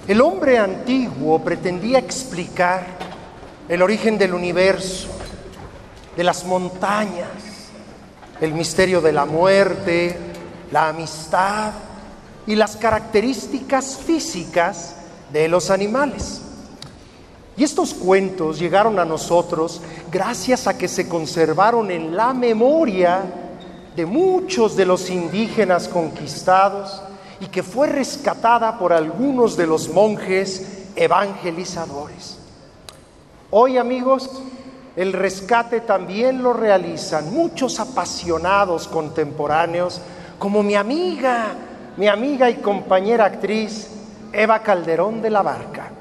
el 0.07 0.19
hombre 0.21 0.57
antiguo 0.57 1.39
pretendía 1.39 1.99
explicar 1.99 2.85
el 3.69 3.81
origen 3.81 4.17
del 4.17 4.33
universo, 4.33 5.07
de 6.17 6.23
las 6.23 6.43
montañas, 6.45 7.29
el 8.41 8.53
misterio 8.53 8.99
de 8.99 9.13
la 9.13 9.25
muerte, 9.25 10.17
la 10.71 10.89
amistad 10.89 11.71
y 12.45 12.55
las 12.55 12.75
características 12.75 13.97
físicas 13.97 14.95
de 15.31 15.47
los 15.47 15.69
animales. 15.69 16.41
Y 17.55 17.63
estos 17.63 17.93
cuentos 17.93 18.59
llegaron 18.59 18.99
a 18.99 19.05
nosotros 19.05 19.81
gracias 20.11 20.67
a 20.67 20.77
que 20.77 20.89
se 20.89 21.07
conservaron 21.07 21.91
en 21.91 22.15
la 22.17 22.33
memoria 22.33 23.21
de 23.95 24.05
muchos 24.05 24.75
de 24.75 24.85
los 24.85 25.09
indígenas 25.09 25.87
conquistados 25.87 27.01
y 27.43 27.47
que 27.47 27.61
fue 27.61 27.87
rescatada 27.87 28.79
por 28.79 28.93
algunos 28.93 29.57
de 29.57 29.67
los 29.67 29.89
monjes 29.89 30.85
evangelizadores. 30.95 32.37
Hoy 33.51 33.77
amigos, 33.77 34.41
el 34.95 35.11
rescate 35.11 35.81
también 35.81 36.41
lo 36.41 36.53
realizan 36.53 37.33
muchos 37.33 37.81
apasionados 37.81 38.87
contemporáneos, 38.87 39.99
como 40.39 40.63
mi 40.63 40.75
amiga, 40.75 41.53
mi 41.97 42.07
amiga 42.07 42.49
y 42.49 42.55
compañera 42.55 43.25
actriz 43.25 43.89
Eva 44.31 44.59
Calderón 44.59 45.21
de 45.21 45.29
la 45.29 45.41
Barca, 45.41 45.91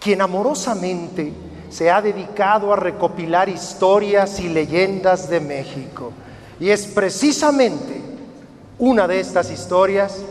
quien 0.00 0.22
amorosamente 0.22 1.30
se 1.68 1.90
ha 1.90 2.00
dedicado 2.00 2.72
a 2.72 2.76
recopilar 2.76 3.50
historias 3.50 4.40
y 4.40 4.48
leyendas 4.48 5.28
de 5.28 5.40
México. 5.40 6.12
Y 6.58 6.70
es 6.70 6.86
precisamente 6.86 8.00
una 8.78 9.06
de 9.06 9.20
estas 9.20 9.50
historias 9.50 10.22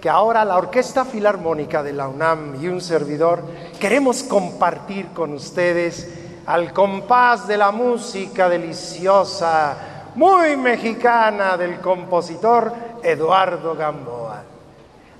que 0.00 0.08
ahora 0.08 0.44
la 0.44 0.56
Orquesta 0.56 1.04
Filarmónica 1.04 1.82
de 1.82 1.92
la 1.92 2.08
UNAM 2.08 2.62
y 2.62 2.68
un 2.68 2.80
servidor 2.80 3.42
queremos 3.78 4.22
compartir 4.22 5.08
con 5.08 5.34
ustedes 5.34 6.08
al 6.46 6.72
compás 6.72 7.46
de 7.46 7.58
la 7.58 7.70
música 7.70 8.48
deliciosa, 8.48 9.76
muy 10.14 10.56
mexicana 10.56 11.56
del 11.56 11.80
compositor 11.80 12.72
Eduardo 13.02 13.74
Gamboa. 13.74 14.42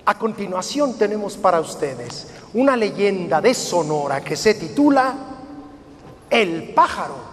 A 0.06 0.18
continuación 0.18 0.98
tenemos 0.98 1.36
para 1.36 1.60
ustedes 1.60 2.28
una 2.54 2.74
leyenda 2.74 3.40
de 3.40 3.54
Sonora 3.54 4.22
que 4.22 4.34
se 4.34 4.54
titula 4.54 5.14
El 6.28 6.72
pájaro. 6.74 7.29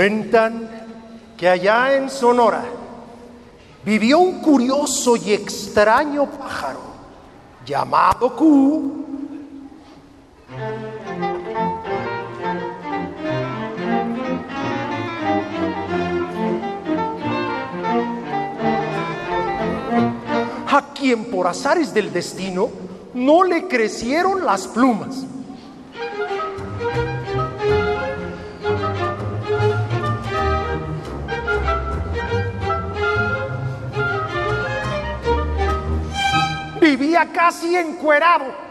Cuentan 0.00 0.66
que 1.36 1.46
allá 1.46 1.94
en 1.94 2.08
Sonora 2.08 2.64
vivió 3.84 4.18
un 4.18 4.40
curioso 4.40 5.14
y 5.14 5.34
extraño 5.34 6.24
pájaro 6.24 6.80
llamado 7.66 8.34
Q. 8.34 9.06
A 20.66 20.94
quien 20.94 21.30
por 21.30 21.46
azares 21.46 21.92
del 21.92 22.10
destino 22.10 22.70
no 23.12 23.44
le 23.44 23.68
crecieron 23.68 24.46
las 24.46 24.66
plumas. 24.66 25.26
Casi 37.32 37.76
encuerado. 37.76 38.69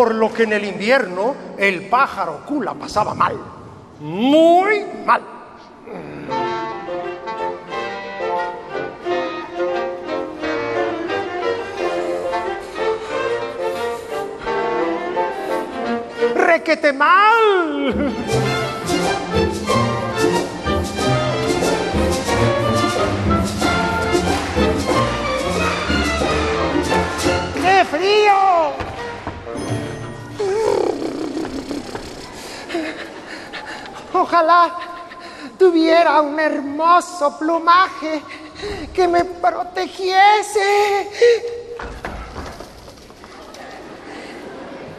por 0.00 0.14
lo 0.14 0.32
que 0.32 0.44
en 0.44 0.54
el 0.54 0.64
invierno 0.64 1.34
el 1.58 1.86
pájaro 1.90 2.40
cula 2.46 2.72
pasaba 2.72 3.12
mal, 3.12 3.36
muy 4.00 4.82
mal. 5.04 5.20
¡Requete 16.34 16.94
mal! 16.94 18.14
¡Qué 27.60 27.84
frío! 27.84 28.89
Ojalá 34.12 34.76
tuviera 35.58 36.20
un 36.20 36.38
hermoso 36.38 37.38
plumaje 37.38 38.22
que 38.92 39.06
me 39.06 39.24
protegiese. 39.24 41.08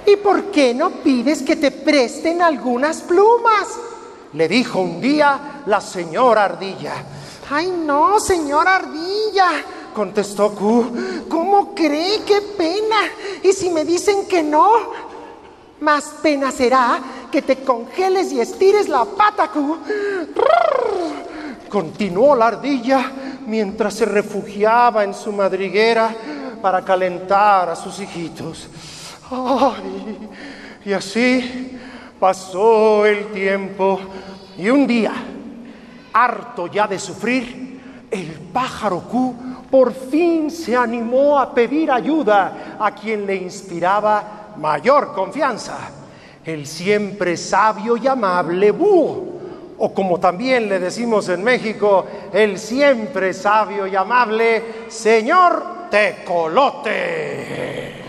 ¿Y 0.05 0.15
por 0.17 0.45
qué 0.45 0.73
no 0.73 0.89
pides 0.89 1.41
que 1.41 1.55
te 1.55 1.71
presten 1.71 2.41
algunas 2.41 3.01
plumas? 3.01 3.67
Le 4.33 4.47
dijo 4.47 4.79
un 4.79 5.01
día 5.01 5.61
la 5.65 5.81
señora 5.81 6.45
Ardilla. 6.45 6.93
Ay, 7.49 7.69
no, 7.69 8.19
señora 8.19 8.77
Ardilla, 8.77 9.49
contestó 9.93 10.55
Q. 10.55 11.25
¿Cómo 11.29 11.75
cree? 11.75 12.21
¡Qué 12.23 12.41
pena! 12.41 12.97
¿Y 13.43 13.51
si 13.51 13.69
me 13.69 13.83
dicen 13.83 14.25
que 14.27 14.41
no? 14.41 14.69
Más 15.81 16.05
pena 16.21 16.51
será 16.51 17.01
que 17.31 17.41
te 17.41 17.63
congeles 17.63 18.31
y 18.31 18.39
estires 18.39 18.89
la 18.89 19.05
pata. 19.05 19.49
Continuó 21.69 22.35
la 22.35 22.47
ardilla 22.47 23.11
mientras 23.47 23.93
se 23.93 24.05
refugiaba 24.05 25.03
en 25.03 25.13
su 25.13 25.31
madriguera 25.31 26.13
para 26.61 26.83
calentar 26.83 27.69
a 27.69 27.75
sus 27.75 27.99
hijitos. 27.99 28.67
Y 30.85 30.93
así 30.93 31.77
pasó 32.19 33.05
el 33.05 33.31
tiempo 33.31 33.99
y 34.57 34.69
un 34.69 34.85
día, 34.85 35.13
harto 36.13 36.67
ya 36.67 36.87
de 36.87 36.99
sufrir, 36.99 37.79
el 38.11 38.31
pájaro 38.53 38.99
Q 38.99 39.35
por 39.71 39.93
fin 39.93 40.51
se 40.51 40.75
animó 40.75 41.39
a 41.39 41.53
pedir 41.53 41.89
ayuda 41.89 42.75
a 42.77 42.91
quien 42.91 43.25
le 43.25 43.37
inspiraba 43.37 44.53
mayor 44.57 45.13
confianza, 45.13 45.77
el 46.45 46.65
siempre 46.65 47.35
sabio 47.37 47.97
y 47.97 48.07
amable 48.07 48.71
búho, 48.71 49.27
o 49.77 49.93
como 49.93 50.19
también 50.19 50.67
le 50.69 50.79
decimos 50.79 51.29
en 51.29 51.43
México, 51.43 52.05
el 52.33 52.57
siempre 52.59 53.33
sabio 53.33 53.87
y 53.87 53.95
amable 53.95 54.63
señor 54.87 55.89
Tecolote. 55.89 58.00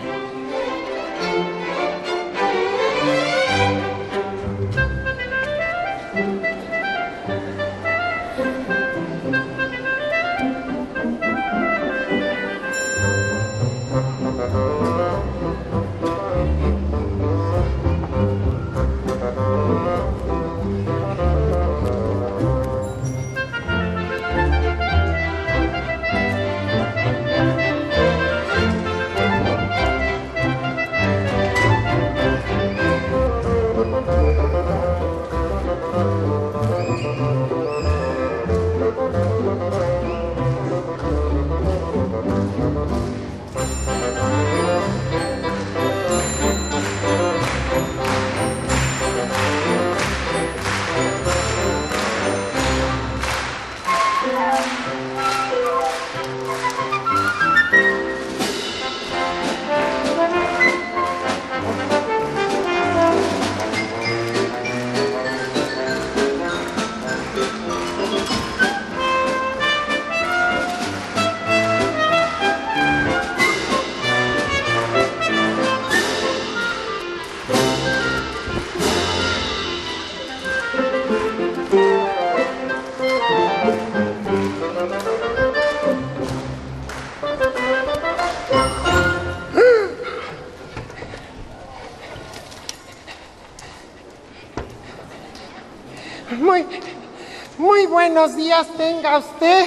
Buenos 98.23 98.37
días 98.37 98.67
tenga 98.77 99.17
usted, 99.17 99.65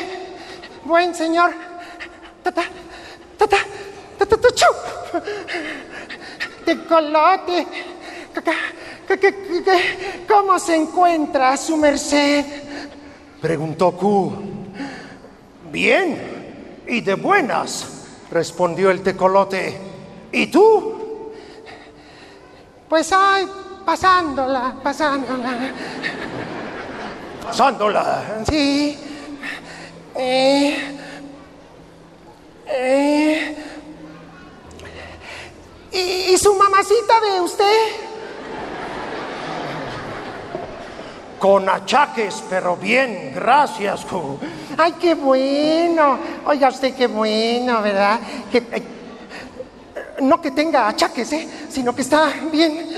buen 0.85 1.15
señor. 1.15 1.53
Tata, 2.43 2.63
tata, 3.37 3.59
tata. 4.17 4.37
Tecolote. 6.65 7.67
¿Qué- 8.33 8.43
qué- 9.07 9.19
qué- 9.19 9.63
qué- 9.63 10.25
¿Cómo 10.27 10.59
se 10.59 10.75
encuentra 10.75 11.55
su 11.59 11.77
merced? 11.77 12.47
Preguntó 13.43 13.93
Q. 13.93 14.33
Bien, 15.71 16.83
y 16.89 17.03
de 17.03 17.13
buenas, 17.15 18.07
respondió 18.31 18.91
el 18.91 19.03
tecolote. 19.03 19.79
¿Y 20.33 20.47
tú? 20.47 21.31
Pues 22.89 23.13
ay, 23.13 23.47
pasándola, 23.85 24.77
pasándola. 24.83 25.73
Pasándola. 27.47 28.43
Sí. 28.49 28.99
Eh, 30.17 30.77
eh, 32.67 33.57
¿y, 35.93 35.99
y 35.99 36.39
su 36.39 36.55
mamacita 36.55 37.21
de 37.21 37.41
usted? 37.41 37.87
Con 41.39 41.69
achaques, 41.69 42.43
pero 42.51 42.77
bien, 42.77 43.33
gracias. 43.35 44.05
Ju. 44.05 44.39
Ay, 44.77 44.95
qué 45.01 45.15
bueno. 45.15 46.19
Oiga 46.47 46.69
usted, 46.69 46.95
qué 46.95 47.07
bueno, 47.07 47.81
¿verdad? 47.81 48.19
Que, 48.51 48.59
eh, 48.59 48.83
no 50.23 50.41
que 50.41 50.51
tenga 50.51 50.89
achaques, 50.89 51.33
¿eh? 51.33 51.49
sino 51.69 51.95
que 51.95 52.03
está 52.03 52.33
bien. 52.51 52.89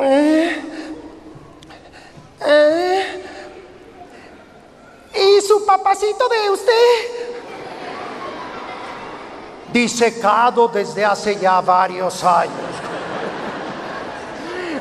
Eh, 0.00 0.62
eh, 2.46 3.24
¿Y 5.14 5.40
su 5.40 5.64
papacito 5.64 6.28
de 6.28 6.50
usted? 6.50 6.72
Disecado 9.72 10.68
desde 10.68 11.04
hace 11.04 11.36
ya 11.36 11.60
varios 11.60 12.22
años. 12.22 12.52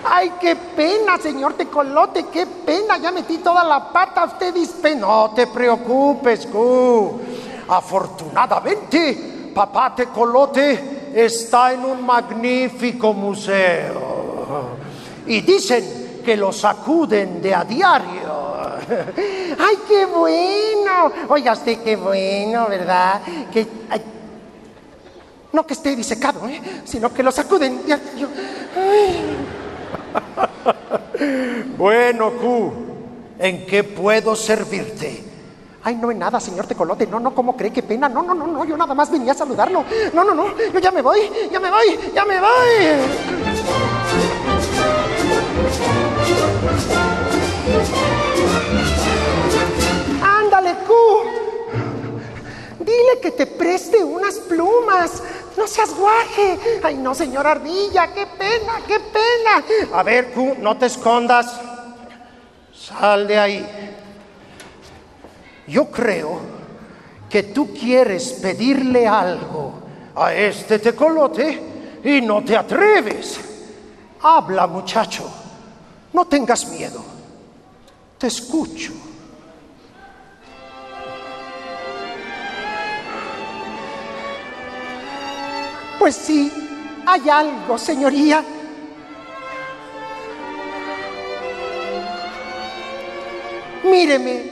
Ay, 0.07 0.33
qué 0.39 0.55
pena, 0.55 1.17
señor 1.17 1.53
Tecolote, 1.53 2.27
qué 2.27 2.45
pena. 2.45 2.97
Ya 2.97 3.11
metí 3.11 3.39
toda 3.39 3.63
la 3.63 3.91
pata. 3.91 4.25
Usted 4.25 4.53
dispe. 4.53 4.95
No 4.95 5.31
te 5.35 5.47
preocupes, 5.47 6.45
Q. 6.45 7.19
Afortunadamente, 7.67 9.51
papá 9.53 9.95
Tecolote 9.95 11.11
está 11.15 11.73
en 11.73 11.85
un 11.85 12.05
magnífico 12.05 13.13
museo. 13.13 14.75
Y 15.25 15.41
dicen 15.41 16.04
que 16.25 16.35
lo 16.35 16.51
sacuden 16.51 17.41
de 17.41 17.53
a 17.53 17.63
diario. 17.63 18.55
Ay, 19.59 19.77
qué 19.87 20.05
bueno. 20.05 21.11
Oiga 21.29 21.53
usted, 21.53 21.83
qué 21.83 21.95
bueno, 21.95 22.67
¿verdad? 22.67 23.21
Que, 23.53 23.67
ay, 23.89 24.01
no 25.53 25.65
que 25.65 25.73
esté 25.73 25.95
disecado, 25.95 26.47
¿eh? 26.47 26.59
sino 26.83 27.13
que 27.13 27.23
lo 27.23 27.31
sacuden. 27.31 27.81
Bueno, 31.77 32.31
Q, 32.31 32.73
¿en 33.39 33.65
qué 33.65 33.83
puedo 33.83 34.35
servirte? 34.35 35.23
Ay, 35.83 35.95
no 35.95 36.11
en 36.11 36.19
nada, 36.19 36.39
señor 36.39 36.67
Tecolote. 36.67 37.07
No, 37.07 37.19
no, 37.19 37.33
¿cómo 37.33 37.55
cree? 37.55 37.71
Qué 37.71 37.83
pena. 37.83 38.09
No, 38.09 38.21
no, 38.21 38.33
no, 38.33 38.47
no. 38.47 38.65
Yo 38.65 38.75
nada 38.75 38.93
más 38.93 39.11
venía 39.11 39.31
a 39.31 39.35
saludarlo. 39.35 39.83
No, 40.13 40.23
no, 40.23 40.33
no. 40.33 40.57
Yo 40.57 40.79
ya 40.79 40.91
me 40.91 41.01
voy, 41.01 41.19
ya 41.51 41.59
me 41.59 41.69
voy, 41.69 41.99
ya 42.13 42.25
me 42.25 42.39
voy. 42.39 42.85
Ándale, 50.21 50.75
Q. 50.87 50.93
Dile 52.79 53.19
que 53.21 53.31
te 53.31 53.45
preste 53.45 54.03
unas 54.03 54.35
plumas. 54.35 55.23
No 55.57 55.67
seas 55.67 55.95
guaje. 55.95 56.59
Ay, 56.83 56.95
no, 56.97 57.15
señor 57.15 57.47
Ardilla, 57.47 58.13
qué 58.13 58.27
pena, 58.27 58.81
qué 58.85 58.99
pena. 58.99 59.97
A 59.97 60.03
ver, 60.03 60.31
Q, 60.33 60.57
no 60.59 60.77
te 60.77 60.87
escondas. 60.87 61.59
Sal 62.73 63.27
de 63.27 63.39
ahí. 63.39 63.95
Yo 65.67 65.89
creo 65.89 66.39
que 67.29 67.43
tú 67.43 67.73
quieres 67.73 68.33
pedirle 68.33 69.07
algo 69.07 69.73
a 70.15 70.33
este 70.33 70.79
tecolote 70.79 71.61
y 72.03 72.21
no 72.21 72.43
te 72.43 72.55
atreves. 72.55 73.39
Habla, 74.21 74.67
muchacho. 74.67 75.44
No 76.15 76.23
tengas 76.23 76.65
miedo. 76.69 77.03
Te 78.17 78.27
escucho. 78.27 78.93
Pues 85.99 86.15
sí, 86.15 86.49
hay 87.05 87.29
algo, 87.29 87.77
señoría. 87.77 88.41
Míreme. 93.83 94.51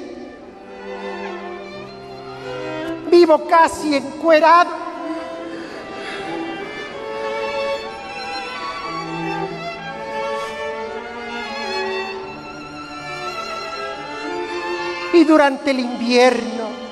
Vivo 3.09 3.47
casi 3.47 3.95
encuerado. 3.95 4.72
Durante 15.25 15.71
el 15.71 15.79
invierno 15.79 16.83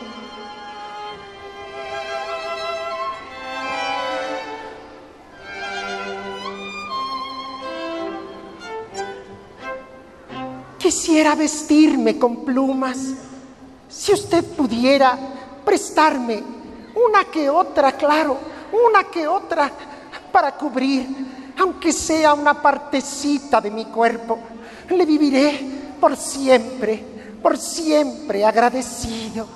Quisiera 10.77 11.35
vestirme 11.35 12.17
con 12.17 12.43
plumas. 12.43 12.97
Si 13.87 14.11
usted 14.11 14.43
pudiera 14.43 15.17
prestarme 15.63 16.41
una 16.95 17.25
que 17.25 17.49
otra, 17.49 17.91
claro, 17.91 18.37
una 18.87 19.03
que 19.03 19.27
otra 19.27 19.71
para 20.31 20.53
cubrir, 20.57 21.05
aunque 21.59 21.93
sea 21.93 22.33
una 22.33 22.59
partecita 22.59 23.61
de 23.61 23.69
mi 23.69 23.85
cuerpo, 23.85 24.39
le 24.89 25.05
viviré 25.05 25.59
por 25.99 26.17
siempre, 26.17 27.20
por 27.41 27.57
siempre 27.57 28.45
agradecido. 28.45 29.47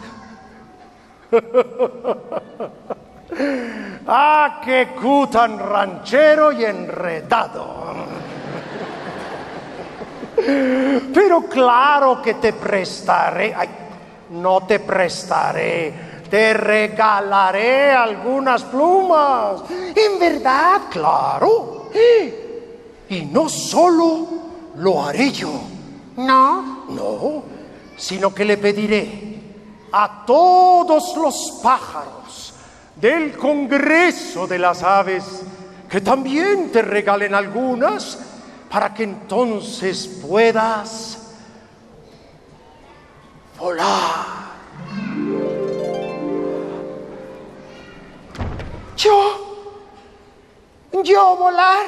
ah, 4.08 4.62
qué 4.64 4.90
cu 5.00 5.28
tan 5.28 5.60
ranchero 5.60 6.52
y 6.52 6.66
enredado. 6.66 7.94
Pero 11.14 11.44
claro 11.44 12.20
que 12.22 12.34
te 12.36 12.54
prestaré, 12.54 13.56
no 14.32 14.66
te 14.66 14.80
prestaré, 14.80 15.94
te 16.30 16.54
regalaré 16.54 17.92
algunas 17.92 18.64
plumas. 18.64 19.64
En 19.70 20.20
verdad, 20.20 20.82
claro. 20.90 21.90
Y 23.10 23.22
no 23.26 23.50
solo 23.50 24.28
lo 24.76 25.04
haré 25.04 25.32
yo. 25.32 25.52
No. 26.18 26.86
No, 26.90 27.44
sino 27.98 28.34
que 28.34 28.46
le 28.46 28.58
pediré 28.58 29.40
a 29.92 30.26
todos 30.26 31.16
los 31.18 31.60
pájaros 31.64 32.54
del 32.96 33.38
Congreso 33.38 34.48
de 34.48 34.60
las 34.60 34.84
Aves 34.84 35.24
que 35.90 36.02
también 36.02 36.72
te 36.72 36.82
regalen 36.82 37.34
algunas 37.34 38.20
para 38.70 38.94
que 38.94 39.04
entonces 39.04 40.08
puedas 40.28 41.34
volar. 43.58 44.46
Yo, 48.98 49.82
yo 51.04 51.36
volar. 51.38 51.86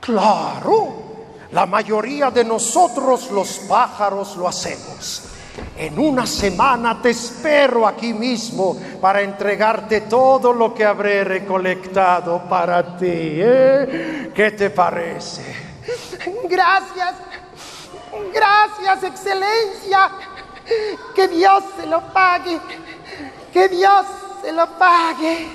Claro, 0.00 1.11
la 1.52 1.66
mayoría 1.66 2.30
de 2.30 2.44
nosotros 2.44 3.30
los 3.30 3.58
pájaros 3.60 4.36
lo 4.36 4.48
hacemos. 4.48 5.24
En 5.76 5.98
una 5.98 6.26
semana 6.26 7.00
te 7.02 7.10
espero 7.10 7.86
aquí 7.86 8.14
mismo 8.14 8.74
para 9.00 9.20
entregarte 9.20 10.02
todo 10.02 10.52
lo 10.52 10.74
que 10.74 10.84
habré 10.84 11.24
recolectado 11.24 12.42
para 12.48 12.96
ti. 12.96 13.06
¿eh? 13.10 14.30
¿Qué 14.34 14.50
te 14.52 14.70
parece? 14.70 15.42
Gracias, 16.48 17.14
gracias, 18.32 19.02
excelencia. 19.04 20.10
Que 21.14 21.28
Dios 21.28 21.64
se 21.78 21.86
lo 21.86 22.00
pague, 22.12 22.58
que 23.52 23.68
Dios 23.68 24.06
se 24.42 24.52
lo 24.52 24.66
pague. 24.78 25.48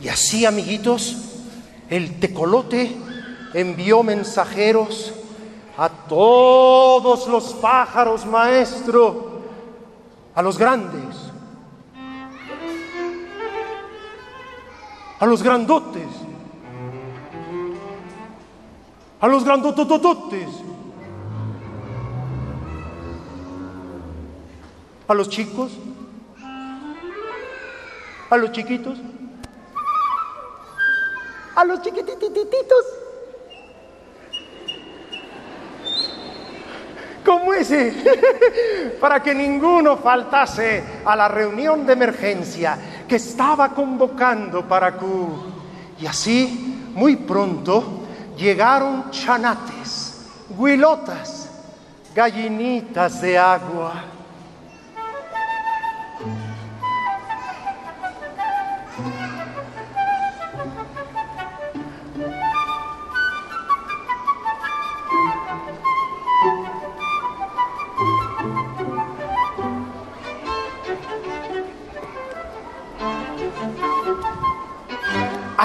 Y 0.00 0.08
así, 0.08 0.46
amiguitos, 0.46 1.16
el 1.90 2.18
tecolote 2.18 3.11
envió 3.54 4.02
mensajeros 4.02 5.12
a 5.76 5.88
todos 5.88 7.26
los 7.28 7.54
pájaros, 7.54 8.26
maestro, 8.26 9.40
a 10.34 10.42
los 10.42 10.58
grandes, 10.58 11.16
a 15.18 15.26
los 15.26 15.42
grandotes, 15.42 16.08
a 19.20 19.28
los 19.28 19.44
grandotototes, 19.44 20.48
a 25.08 25.14
los 25.14 25.28
chicos, 25.28 25.72
a 28.30 28.36
los 28.36 28.52
chiquitos, 28.52 28.98
a 31.54 31.64
los 31.64 31.82
chiquititititos. 31.82 33.01
para 39.00 39.22
que 39.22 39.34
ninguno 39.34 39.96
faltase 39.96 40.82
a 41.04 41.14
la 41.16 41.28
reunión 41.28 41.86
de 41.86 41.92
emergencia 41.92 42.78
que 43.08 43.16
estaba 43.16 43.70
convocando 43.70 44.66
para 44.66 44.96
Q. 44.96 45.06
Y 46.00 46.06
así, 46.06 46.90
muy 46.94 47.16
pronto, 47.16 48.02
llegaron 48.36 49.10
chanates, 49.10 50.26
guilotas, 50.58 51.48
gallinitas 52.14 53.20
de 53.20 53.38
agua. 53.38 53.92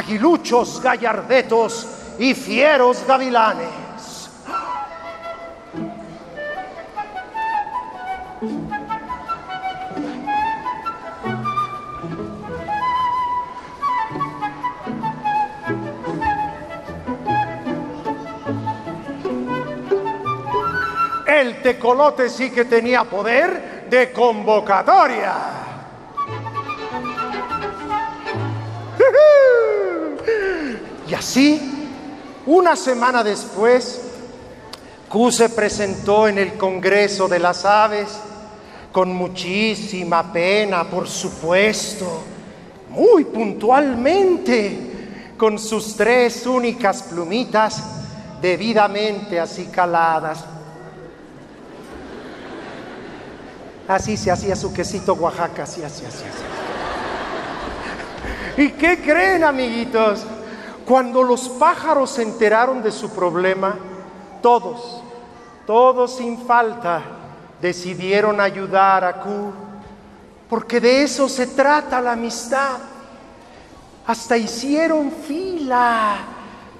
Aguiluchos 0.07 0.81
gallardetos 0.81 1.85
y 2.17 2.33
fieros 2.33 3.05
gavilanes. 3.05 4.29
El 21.27 21.61
tecolote 21.61 22.29
sí 22.29 22.49
que 22.51 22.63
tenía 22.63 23.03
poder 23.03 23.87
de 23.89 24.13
convocatoria. 24.13 25.56
Y 31.07 31.13
así 31.13 31.61
una 32.45 32.75
semana 32.75 33.23
después, 33.23 34.01
Q 35.09 35.31
se 35.31 35.49
presentó 35.49 36.27
en 36.27 36.37
el 36.37 36.53
Congreso 36.53 37.27
de 37.27 37.39
las 37.39 37.65
Aves 37.65 38.09
con 38.91 39.11
muchísima 39.13 40.31
pena, 40.31 40.83
por 40.85 41.07
supuesto, 41.07 42.23
muy 42.89 43.25
puntualmente, 43.25 45.33
con 45.37 45.59
sus 45.59 45.95
tres 45.95 46.47
únicas 46.47 47.03
plumitas 47.03 47.83
debidamente 48.41 49.39
acicaladas. 49.39 50.43
Así 53.87 54.17
se 54.17 54.31
hacía 54.31 54.55
su 54.55 54.73
quesito 54.73 55.13
Oaxaca, 55.13 55.63
así, 55.63 55.83
así, 55.83 56.03
así, 56.05 56.23
así. 56.25 56.43
¿Y 58.61 58.71
qué 58.71 59.01
creen, 59.01 59.43
amiguitos? 59.43 60.25
Cuando 60.87 61.21
los 61.21 61.49
pájaros 61.49 62.11
se 62.11 62.23
enteraron 62.23 62.81
de 62.81 62.93
su 62.93 63.09
problema, 63.09 63.75
todos, 64.41 65.03
todos 65.65 66.15
sin 66.15 66.37
falta 66.45 67.01
decidieron 67.61 68.39
ayudar 68.39 69.03
a 69.03 69.19
Q, 69.19 69.51
porque 70.49 70.79
de 70.79 71.03
eso 71.03 71.27
se 71.27 71.47
trata 71.47 71.99
la 71.99 72.13
amistad. 72.13 72.77
Hasta 74.05 74.37
hicieron 74.37 75.11
fila 75.11 76.19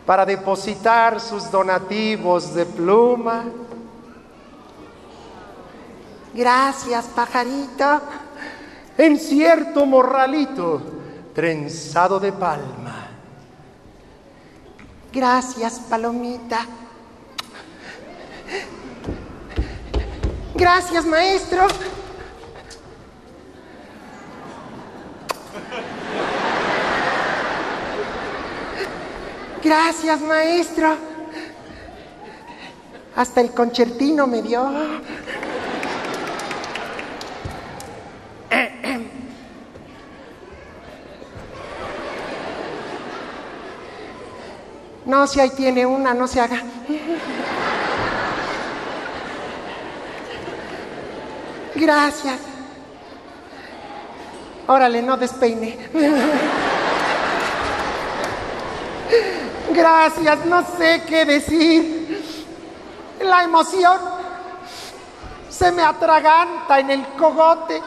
para 0.05 0.25
depositar 0.25 1.19
sus 1.19 1.51
donativos 1.51 2.53
de 2.53 2.65
pluma. 2.65 3.43
Gracias, 6.33 7.07
pajarito. 7.07 8.01
En 8.97 9.19
cierto 9.19 9.85
morralito 9.85 10.81
trenzado 11.33 12.21
de 12.21 12.31
palma. 12.31 13.06
Gracias, 15.11 15.79
palomita. 15.89 16.65
Gracias, 20.55 21.05
maestro. 21.05 21.67
Gracias, 29.63 30.21
maestro. 30.21 30.95
Hasta 33.15 33.41
el 33.41 33.51
concertino 33.51 34.27
me 34.27 34.41
dio. 34.41 34.63
No, 45.07 45.25
si 45.25 45.39
ahí 45.39 45.49
tiene 45.51 45.85
una, 45.85 46.13
no 46.13 46.27
se 46.27 46.41
haga. 46.41 46.61
Gracias. 51.73 52.39
Órale, 54.67 55.01
no 55.01 55.15
despeine. 55.15 55.77
Gracias, 59.73 60.45
no 60.45 60.65
sé 60.77 61.03
qué 61.07 61.23
decir. 61.23 62.43
La 63.21 63.43
emoción 63.45 63.97
se 65.49 65.71
me 65.71 65.83
atraganta 65.83 66.81
en 66.81 66.89
el 66.89 67.07
cogote. 67.17 67.81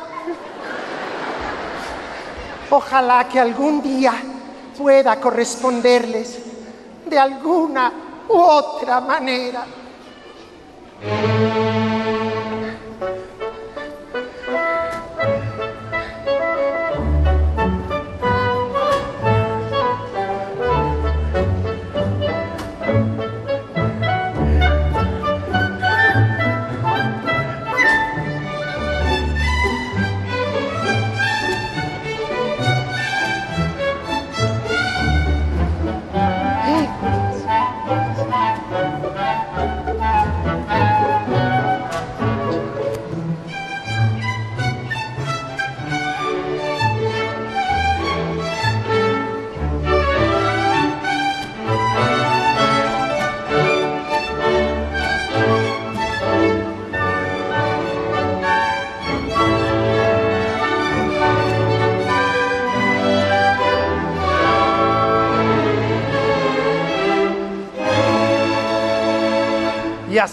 Ojalá 2.71 3.29
que 3.29 3.39
algún 3.39 3.83
día 3.83 4.15
pueda 4.79 5.21
corresponderles 5.21 6.50
de 7.11 7.19
alguna 7.19 7.93
u 8.29 8.39
otra 8.39 9.01
manera. 9.01 9.67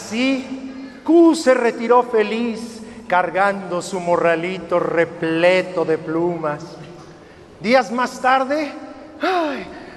Así 0.07 1.01
Q 1.03 1.35
se 1.35 1.53
retiró 1.53 2.01
feliz 2.03 2.81
cargando 3.09 3.81
su 3.81 3.99
morralito 3.99 4.79
repleto 4.79 5.83
de 5.83 5.97
plumas. 5.97 6.63
Días 7.59 7.91
más 7.91 8.21
tarde, 8.21 8.71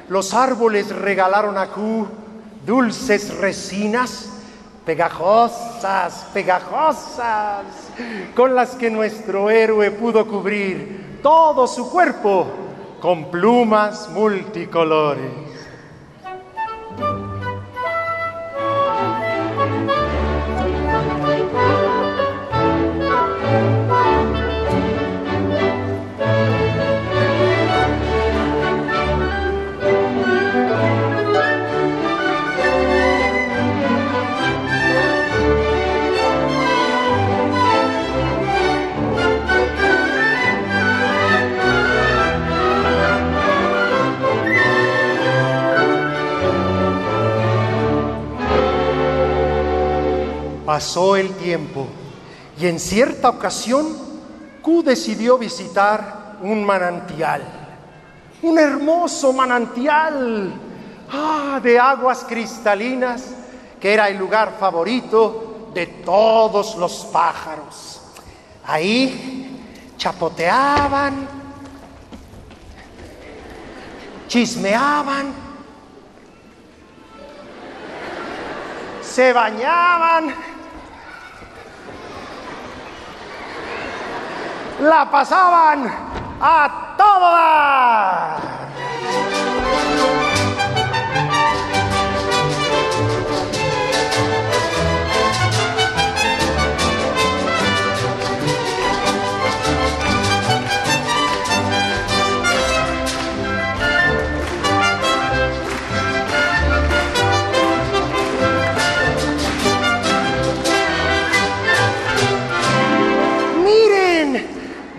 los 0.09 0.35
árboles 0.35 0.89
regalaron 0.95 1.57
a 1.57 1.69
Q 1.69 2.09
dulces 2.67 3.37
resinas 3.37 4.29
pegajosas, 4.85 6.27
pegajosas, 6.35 7.67
con 8.35 8.57
las 8.57 8.71
que 8.71 8.91
nuestro 8.91 9.49
héroe 9.49 9.93
pudo 9.93 10.27
cubrir 10.27 11.21
todo 11.23 11.69
su 11.69 11.89
cuerpo 11.89 12.49
con 13.01 13.31
plumas 13.31 14.09
multicolores. 14.09 15.50
Pasó 50.81 51.15
el 51.15 51.35
tiempo 51.35 51.87
y 52.59 52.67
en 52.67 52.81
cierta 52.81 53.29
ocasión 53.29 53.99
Q 54.63 54.83
decidió 54.83 55.37
visitar 55.37 56.39
un 56.41 56.65
manantial, 56.65 57.43
un 58.41 58.59
hermoso 58.59 59.31
manantial 59.35 60.55
ah, 61.13 61.61
de 61.63 61.79
aguas 61.79 62.25
cristalinas 62.27 63.27
que 63.79 63.93
era 63.93 64.09
el 64.09 64.17
lugar 64.17 64.57
favorito 64.59 65.69
de 65.75 65.87
todos 65.87 66.77
los 66.77 67.05
pájaros. 67.13 68.01
Ahí 68.65 69.61
chapoteaban, 69.99 71.29
chismeaban, 74.29 75.27
se 79.03 79.35
bañaban, 79.35 80.50
la 84.81 85.11
pasaban 85.11 85.93
a 86.41 86.95
todo 86.97 87.31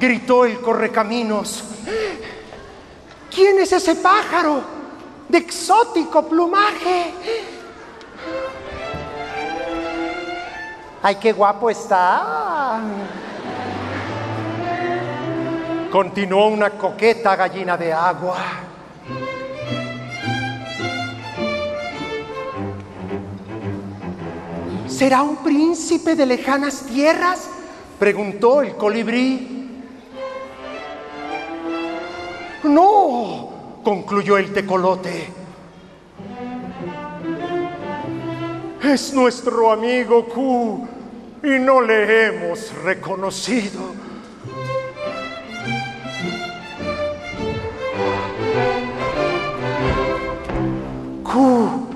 gritó 0.02 0.46
el 0.46 0.60
correcaminos. 0.60 1.64
¿Quién 3.34 3.60
es 3.60 3.72
ese 3.72 3.96
pájaro 3.96 4.62
de 5.30 5.38
exótico 5.38 6.28
plumaje? 6.28 7.14
¡Ay, 11.04 11.16
qué 11.16 11.32
guapo 11.32 11.70
está! 11.70 12.82
Continuó 15.92 16.48
una 16.48 16.72
coqueta 16.72 17.36
gallina 17.36 17.78
de 17.78 17.94
agua. 17.94 18.38
¿Será 24.88 25.22
un 25.22 25.38
príncipe 25.38 26.16
de 26.16 26.26
lejanas 26.26 26.86
tierras? 26.88 27.50
preguntó 28.00 28.62
el 28.62 28.76
colibrí. 28.76 29.61
No, 32.64 33.50
concluyó 33.84 34.38
el 34.38 34.54
tecolote. 34.54 35.30
Es 38.84 39.14
nuestro 39.14 39.72
amigo 39.72 40.28
Q 40.28 40.88
y 41.44 41.60
no 41.60 41.82
le 41.82 42.28
hemos 42.28 42.74
reconocido. 42.84 43.80
Q, 51.24 51.88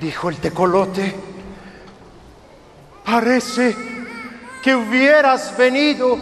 dijo 0.00 0.28
el 0.28 0.36
tecolote, 0.38 1.14
parece 3.04 3.76
que 4.62 4.74
hubieras 4.74 5.56
venido 5.56 6.18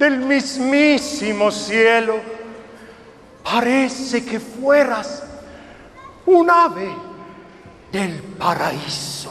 del 0.00 0.18
mismísimo 0.20 1.50
cielo. 1.50 2.16
Parece 3.44 4.24
que 4.24 4.40
fueras 4.40 5.22
un 6.24 6.50
ave 6.50 6.90
del 7.92 8.22
paraíso. 8.38 9.30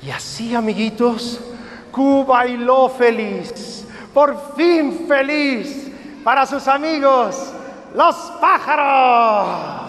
Y 0.00 0.10
así, 0.10 0.54
amiguitos, 0.54 1.40
Cuba 1.90 2.44
bailó 2.44 2.88
feliz, 2.88 3.84
por 4.14 4.54
fin 4.54 5.06
feliz, 5.08 5.90
para 6.22 6.46
sus 6.46 6.68
amigos, 6.68 7.52
los 7.96 8.14
pájaros. 8.40 9.87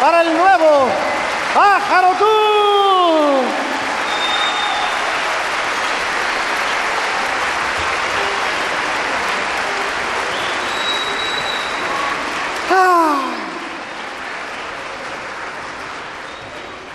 Para 0.00 0.22
el 0.22 0.36
nuevo 0.36 0.88
Pájaro 1.54 2.08
Tú. 2.18 2.24
Ah. 12.70 13.22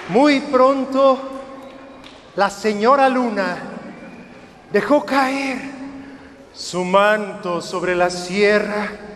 Muy 0.09 0.39
pronto 0.39 1.19
la 2.35 2.49
señora 2.49 3.09
Luna 3.09 3.57
dejó 4.71 5.03
caer 5.03 5.57
su 6.53 6.85
manto 6.85 7.61
sobre 7.61 7.95
la 7.95 8.09
sierra 8.09 9.06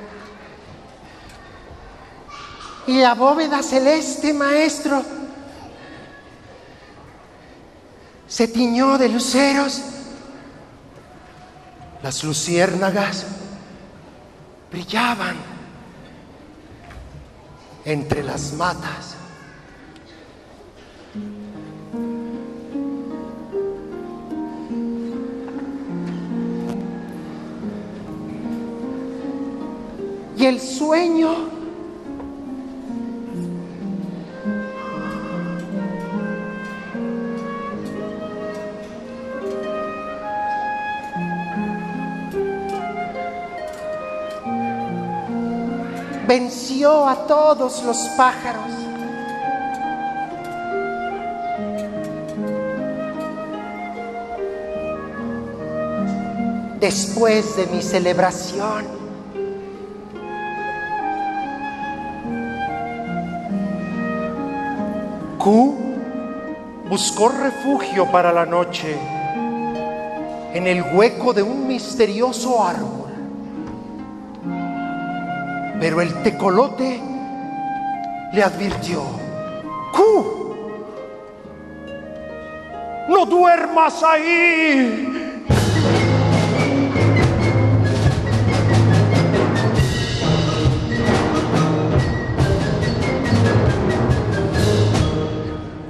y 2.87 2.99
la 2.99 3.13
bóveda 3.13 3.61
celeste, 3.61 4.33
maestro, 4.33 5.03
se 8.27 8.47
tiñó 8.47 8.97
de 8.97 9.09
luceros. 9.09 9.81
Las 12.01 12.23
luciérnagas 12.23 13.25
brillaban 14.71 15.35
entre 17.85 18.23
las 18.23 18.53
matas. 18.53 19.15
Y 30.37 30.45
el 30.45 30.59
sueño 30.59 31.60
venció 46.31 47.09
a 47.09 47.27
todos 47.27 47.83
los 47.83 47.97
pájaros. 48.15 48.71
Después 56.79 57.57
de 57.57 57.67
mi 57.67 57.81
celebración, 57.81 58.85
Q 65.37 65.75
buscó 66.89 67.27
refugio 67.27 68.09
para 68.09 68.31
la 68.31 68.45
noche 68.45 68.95
en 70.53 70.65
el 70.65 70.81
hueco 70.95 71.33
de 71.33 71.43
un 71.43 71.67
misterioso 71.67 72.63
árbol. 72.63 73.00
Pero 75.81 75.99
el 75.99 76.21
tecolote 76.21 77.01
le 78.33 78.43
advirtió, 78.43 79.01
¡Q! 79.91 80.55
¡No 83.09 83.25
duermas 83.25 84.03
ahí! 84.03 85.07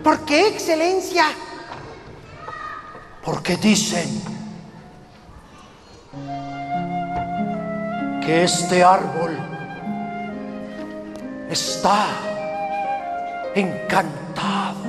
¿Por 0.02 0.20
qué, 0.22 0.48
excelencia? 0.48 1.26
Porque 3.26 3.58
dicen 3.58 4.10
que 8.22 8.46
este 8.46 8.86
árbol 8.86 9.21
está 11.52 12.08
encantado, 13.54 14.80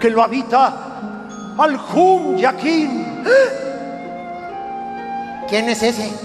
que 0.00 0.10
lo 0.10 0.22
habita 0.22 1.26
Al-Jum 1.58 2.36
Yaquín. 2.36 3.24
¿Quién 5.48 5.68
es 5.68 5.82
ese? 5.82 6.24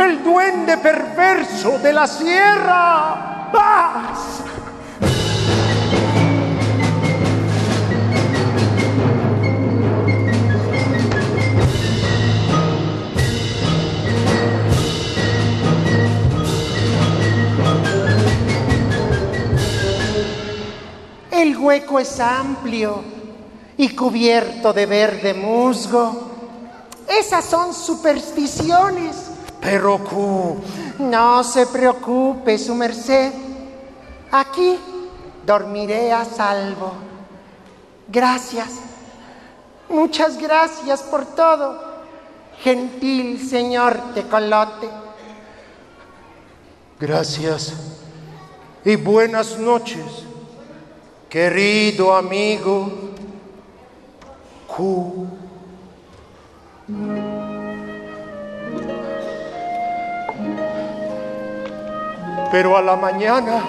el 0.00 0.22
duende 0.24 0.78
perverso 0.78 1.78
de 1.78 1.92
la 1.92 2.06
sierra. 2.06 3.50
¡Ah! 3.52 4.14
El 21.40 21.56
hueco 21.56 21.98
es 21.98 22.20
amplio 22.20 23.02
y 23.78 23.88
cubierto 23.96 24.74
de 24.74 24.84
verde 24.84 25.32
musgo. 25.32 26.28
Esas 27.08 27.46
son 27.46 27.72
supersticiones. 27.72 29.30
Pero 29.58 29.98
Q, 30.04 30.60
No 30.98 31.42
se 31.42 31.66
preocupe, 31.66 32.58
su 32.58 32.74
merced. 32.74 33.32
Aquí 34.30 34.78
dormiré 35.46 36.12
a 36.12 36.26
salvo. 36.26 36.92
Gracias. 38.06 38.68
Muchas 39.88 40.36
gracias 40.36 41.02
por 41.02 41.24
todo, 41.24 41.80
gentil 42.62 43.48
señor 43.48 43.98
Tecolote. 44.14 44.88
gracias 47.00 47.72
y 48.84 48.94
buenas 48.96 49.58
noches, 49.58 50.04
querido 51.30 52.12
amigo 52.12 52.90
Q. 54.66 55.28
Pero 62.50 62.76
a 62.76 62.82
la 62.82 62.96
mañana 62.96 63.62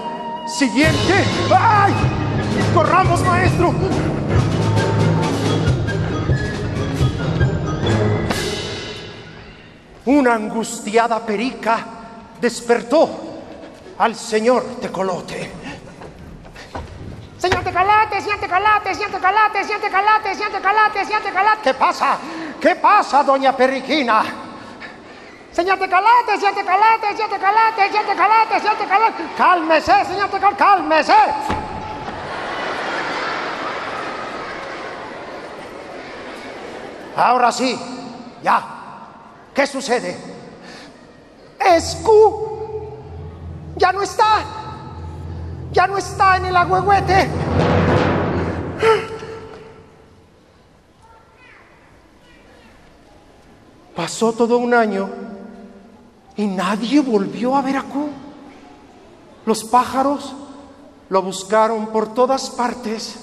siguiente, 0.48 1.14
¡ay! 1.52 1.94
¡Corramos, 2.74 3.24
maestro! 3.24 3.72
Una 10.08 10.34
angustiada 10.34 11.24
perica 11.24 11.86
despertó 12.42 13.08
al 14.00 14.16
señor 14.16 14.64
Tecolote. 14.82 15.61
Señor 17.42 17.64
Tecolote, 17.64 18.22
señor 18.22 18.40
Tecolote, 18.40 18.94
señor 18.94 19.10
Tecolote, 19.10 19.64
señor 19.66 19.82
Tecolote, 19.82 20.36
señor 20.36 20.52
Tecolote, 20.52 21.06
señor 21.06 21.22
Tecolote. 21.24 21.62
¿Qué 21.64 21.74
pasa? 21.74 22.18
¿Qué 22.62 22.76
pasa, 22.76 23.24
doña 23.24 23.58
Periquina? 23.58 24.24
Señor 25.52 25.80
Tecolote, 25.80 26.38
señor 26.38 26.54
Tecolote, 26.54 27.08
señor 27.18 27.30
Tecolote, 27.32 27.88
señor 27.88 28.06
Tecolote, 28.06 28.60
señor 28.60 28.78
Tecolote. 28.78 29.24
Cálmese, 29.36 30.06
señor 30.06 30.30
Tecolote, 30.30 30.58
cálmese. 30.58 31.16
Ahora 37.16 37.52
sí, 37.52 37.76
ya. 38.44 38.62
¿Qué 39.52 39.66
sucede? 39.66 40.16
Es 41.60 41.96
Q. 42.04 42.52
Ya 43.78 43.92
no 43.92 44.04
está. 44.04 44.61
Ya 45.72 45.88
no 45.88 45.98
está 45.98 46.38
en 46.38 46.46
el 46.46 46.56
agüehuete. 46.56 47.30
Pasó 53.96 54.34
todo 54.34 54.58
un 54.58 54.74
año 54.74 55.10
y 56.36 56.46
nadie 56.46 57.00
volvió 57.00 57.56
a 57.56 57.62
ver 57.62 57.78
a 57.78 57.84
Q. 57.84 58.10
Los 59.46 59.64
pájaros 59.64 60.36
lo 61.10 61.22
buscaron 61.22 61.88
por 61.88 62.14
todas 62.14 62.50
partes, 62.50 63.20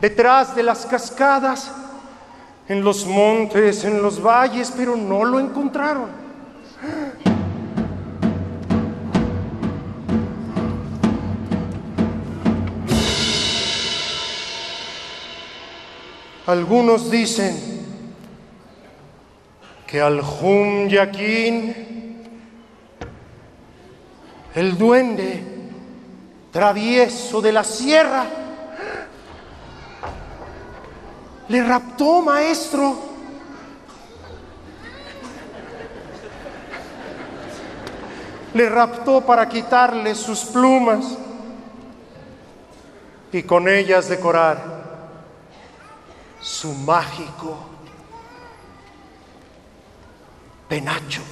detrás 0.00 0.54
de 0.54 0.62
las 0.62 0.86
cascadas, 0.86 1.70
en 2.68 2.82
los 2.82 3.06
montes, 3.06 3.84
en 3.84 4.02
los 4.02 4.22
valles, 4.22 4.72
pero 4.76 4.96
no 4.96 5.24
lo 5.24 5.38
encontraron. 5.38 6.08
Algunos 16.46 17.10
dicen 17.10 17.56
que 19.86 19.98
al 19.98 20.20
Jum 20.20 20.88
Yaquín, 20.88 22.22
el 24.54 24.76
duende 24.76 25.42
travieso 26.52 27.40
de 27.40 27.50
la 27.50 27.64
sierra, 27.64 28.26
le 31.48 31.62
raptó, 31.62 32.20
maestro. 32.20 32.94
Le 38.52 38.68
raptó 38.68 39.22
para 39.22 39.48
quitarle 39.48 40.14
sus 40.14 40.44
plumas 40.44 41.16
y 43.32 43.42
con 43.42 43.66
ellas 43.66 44.10
decorar 44.10 44.83
su 46.44 46.74
mágico 46.74 47.56
penacho. 50.68 51.22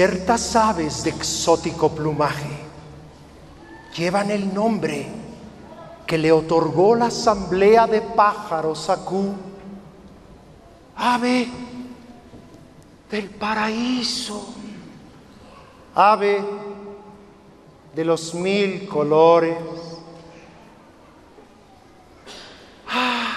Ciertas 0.00 0.56
aves 0.56 1.04
de 1.04 1.10
exótico 1.10 1.94
plumaje 1.94 2.48
llevan 3.94 4.30
el 4.30 4.54
nombre 4.54 5.06
que 6.06 6.16
le 6.16 6.32
otorgó 6.32 6.94
la 6.94 7.08
asamblea 7.08 7.86
de 7.86 8.00
pájaros 8.00 8.88
a. 8.88 9.34
Ave 10.96 11.48
del 13.10 13.28
paraíso, 13.28 14.54
ave 15.94 16.42
de 17.94 18.02
los 18.02 18.32
mil 18.32 18.88
colores. 18.88 19.58
Ah, 22.88 23.36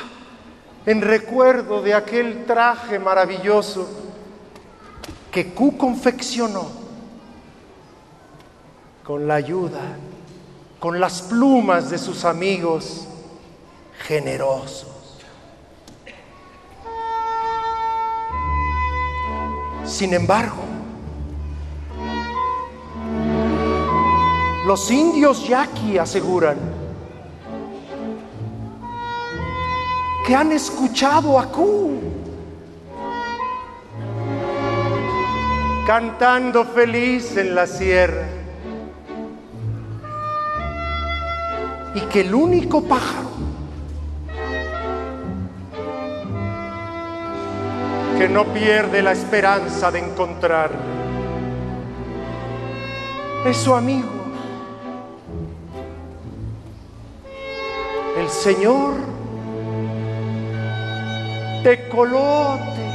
en 0.85 1.01
recuerdo 1.01 1.81
de 1.81 1.93
aquel 1.93 2.45
traje 2.45 2.99
maravilloso 2.99 4.12
que 5.33 5.47
Q 5.47 5.75
confeccionó 5.77 6.67
con 9.03 9.27
la 9.27 9.33
ayuda, 9.33 9.81
con 10.79 10.99
las 10.99 11.23
plumas 11.23 11.89
de 11.89 11.97
sus 11.97 12.23
amigos 12.23 13.07
generosos. 14.05 15.17
Sin 19.83 20.13
embargo, 20.13 20.61
los 24.67 24.91
indios 24.91 25.47
yaqui 25.47 25.97
aseguran 25.97 26.57
que 30.27 30.35
han 30.35 30.51
escuchado 30.51 31.39
a 31.39 31.51
Q 31.51 32.22
cantando 35.85 36.65
feliz 36.65 37.37
en 37.37 37.55
la 37.55 37.67
sierra. 37.67 38.33
y 41.95 42.01
que 42.01 42.21
el 42.21 42.33
único 42.33 42.83
pájaro 42.83 43.29
que 48.17 48.27
no 48.27 48.45
pierde 48.45 49.01
la 49.01 49.11
esperanza 49.11 49.91
de 49.91 49.99
encontrar 49.99 50.71
es 53.45 53.57
su 53.57 53.75
amigo, 53.75 54.07
el 58.17 58.29
Señor 58.29 58.93
tecolote. 61.63 62.92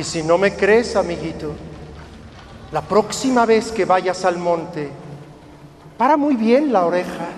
Y 0.00 0.02
si 0.02 0.22
no 0.22 0.38
me 0.38 0.56
crees, 0.56 0.96
amiguito, 0.96 1.52
la 2.72 2.80
próxima 2.80 3.44
vez 3.44 3.70
que 3.70 3.84
vayas 3.84 4.24
al 4.24 4.38
monte, 4.38 4.88
para 5.98 6.16
muy 6.16 6.36
bien 6.36 6.72
la 6.72 6.86
oreja 6.86 7.28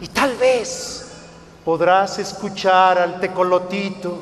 y 0.00 0.06
tal 0.06 0.36
vez 0.36 1.10
podrás 1.64 2.20
escuchar 2.20 3.00
al 3.00 3.18
tecolotito, 3.18 4.16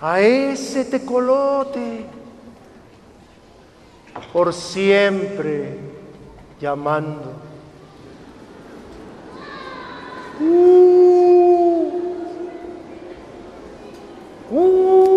a 0.00 0.20
ese 0.20 0.84
tecolote, 0.84 2.06
por 4.32 4.52
siempre 4.52 5.78
llamando. 6.60 7.34
Uh, 10.40 11.92
uh, 14.50 15.11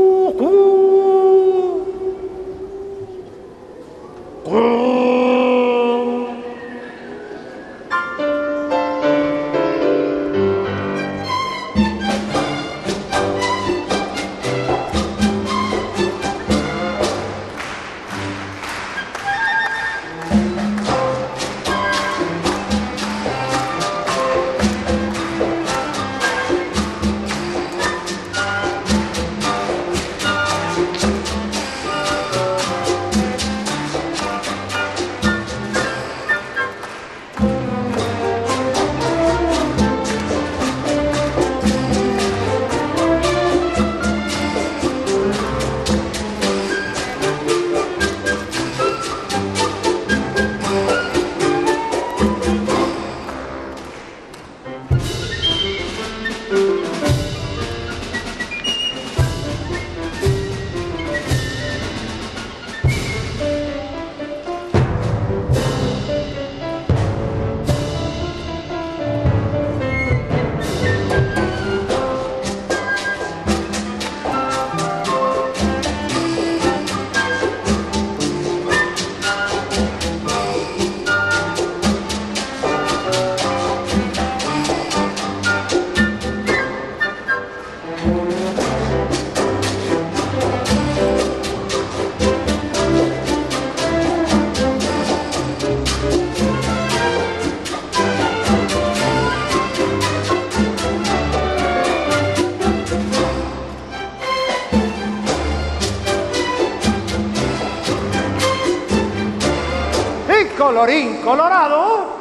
colorín 110.58 111.18
colorado, 111.22 112.18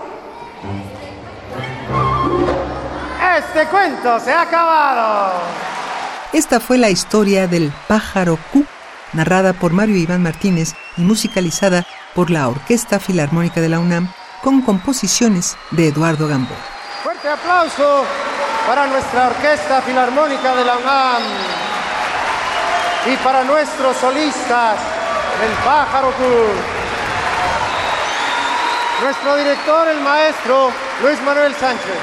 este 3.36 3.66
cuento 3.66 4.20
se 4.20 4.32
ha 4.32 4.42
acabado. 4.42 5.32
Esta 6.32 6.60
fue 6.60 6.78
la 6.78 6.90
historia 6.90 7.46
del 7.46 7.72
pájaro 7.86 8.38
Q, 8.52 8.64
narrada 9.12 9.52
por 9.52 9.72
Mario 9.72 9.96
Iván 9.96 10.22
Martínez 10.22 10.74
y 10.96 11.02
musicalizada 11.02 11.86
por 12.14 12.30
la 12.30 12.48
Orquesta 12.48 12.98
Filarmónica 12.98 13.60
de 13.60 13.68
la 13.68 13.78
UNAM 13.78 14.12
con 14.42 14.62
composiciones 14.62 15.56
de 15.70 15.88
Eduardo 15.88 16.26
Gamboa. 16.28 16.58
Fuerte 17.02 17.28
aplauso 17.28 18.04
para 18.66 18.86
nuestra 18.86 19.28
Orquesta 19.28 19.82
Filarmónica 19.82 20.54
de 20.56 20.64
la 20.64 20.76
UNAM 20.76 21.22
y 23.12 23.16
para 23.18 23.44
nuestros 23.44 23.96
solistas, 23.96 24.78
el 25.44 25.52
pájaro 25.64 26.08
Q. 26.12 26.73
Nuestro 29.04 29.36
director, 29.36 29.86
el 29.86 30.00
maestro 30.00 30.70
Luis 31.02 31.20
Manuel 31.20 31.54
Sánchez. 31.56 31.98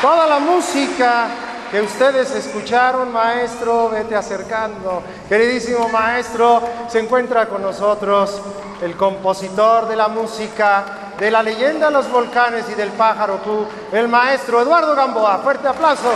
Toda 0.00 0.26
la 0.26 0.38
música 0.38 1.26
que 1.70 1.82
ustedes 1.82 2.30
escucharon, 2.30 3.12
maestro, 3.12 3.90
vete 3.90 4.16
acercando. 4.16 5.02
Queridísimo 5.28 5.90
maestro, 5.90 6.62
se 6.88 7.00
encuentra 7.00 7.46
con 7.46 7.60
nosotros 7.60 8.40
el 8.80 8.96
compositor 8.96 9.86
de 9.86 9.96
la 9.96 10.08
música 10.08 10.84
de 11.18 11.30
la 11.30 11.42
leyenda 11.42 11.90
los 11.90 12.10
volcanes 12.10 12.64
y 12.70 12.74
del 12.74 12.88
pájaro 12.92 13.36
Q, 13.42 13.66
el 13.92 14.08
maestro 14.08 14.62
Eduardo 14.62 14.94
Gamboa. 14.94 15.40
Fuerte 15.40 15.68
aplauso. 15.68 16.14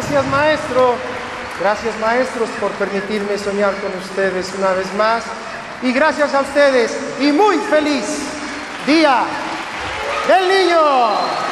Gracias 0.00 0.26
maestro, 0.28 0.94
gracias 1.60 1.98
maestros 1.98 2.48
por 2.58 2.70
permitirme 2.70 3.36
soñar 3.36 3.74
con 3.82 3.94
ustedes 3.98 4.50
una 4.56 4.72
vez 4.72 4.90
más. 4.94 5.22
Y 5.82 5.92
gracias 5.92 6.32
a 6.32 6.40
ustedes. 6.40 6.96
Y 7.20 7.30
muy 7.32 7.58
feliz 7.58 8.06
Día 8.86 9.24
del 10.26 10.48
Niño. 10.48 11.49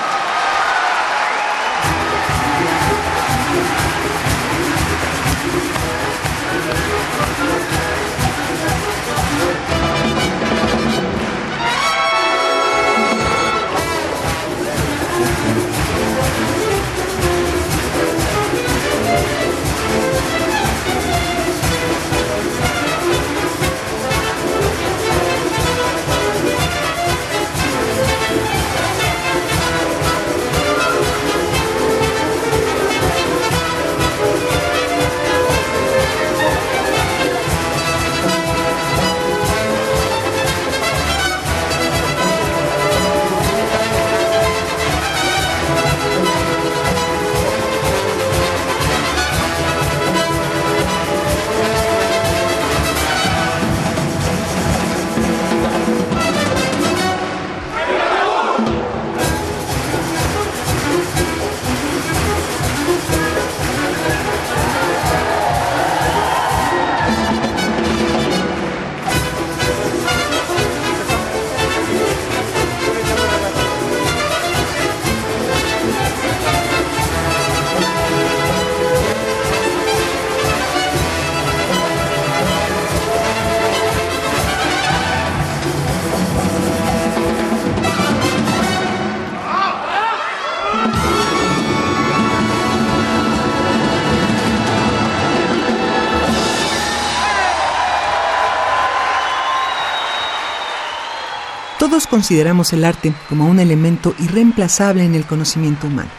Consideramos 102.06 102.72
el 102.72 102.84
arte 102.84 103.12
como 103.28 103.46
un 103.46 103.58
elemento 103.58 104.14
irreemplazable 104.18 105.04
en 105.04 105.14
el 105.14 105.26
conocimiento 105.26 105.88
humano. 105.88 106.10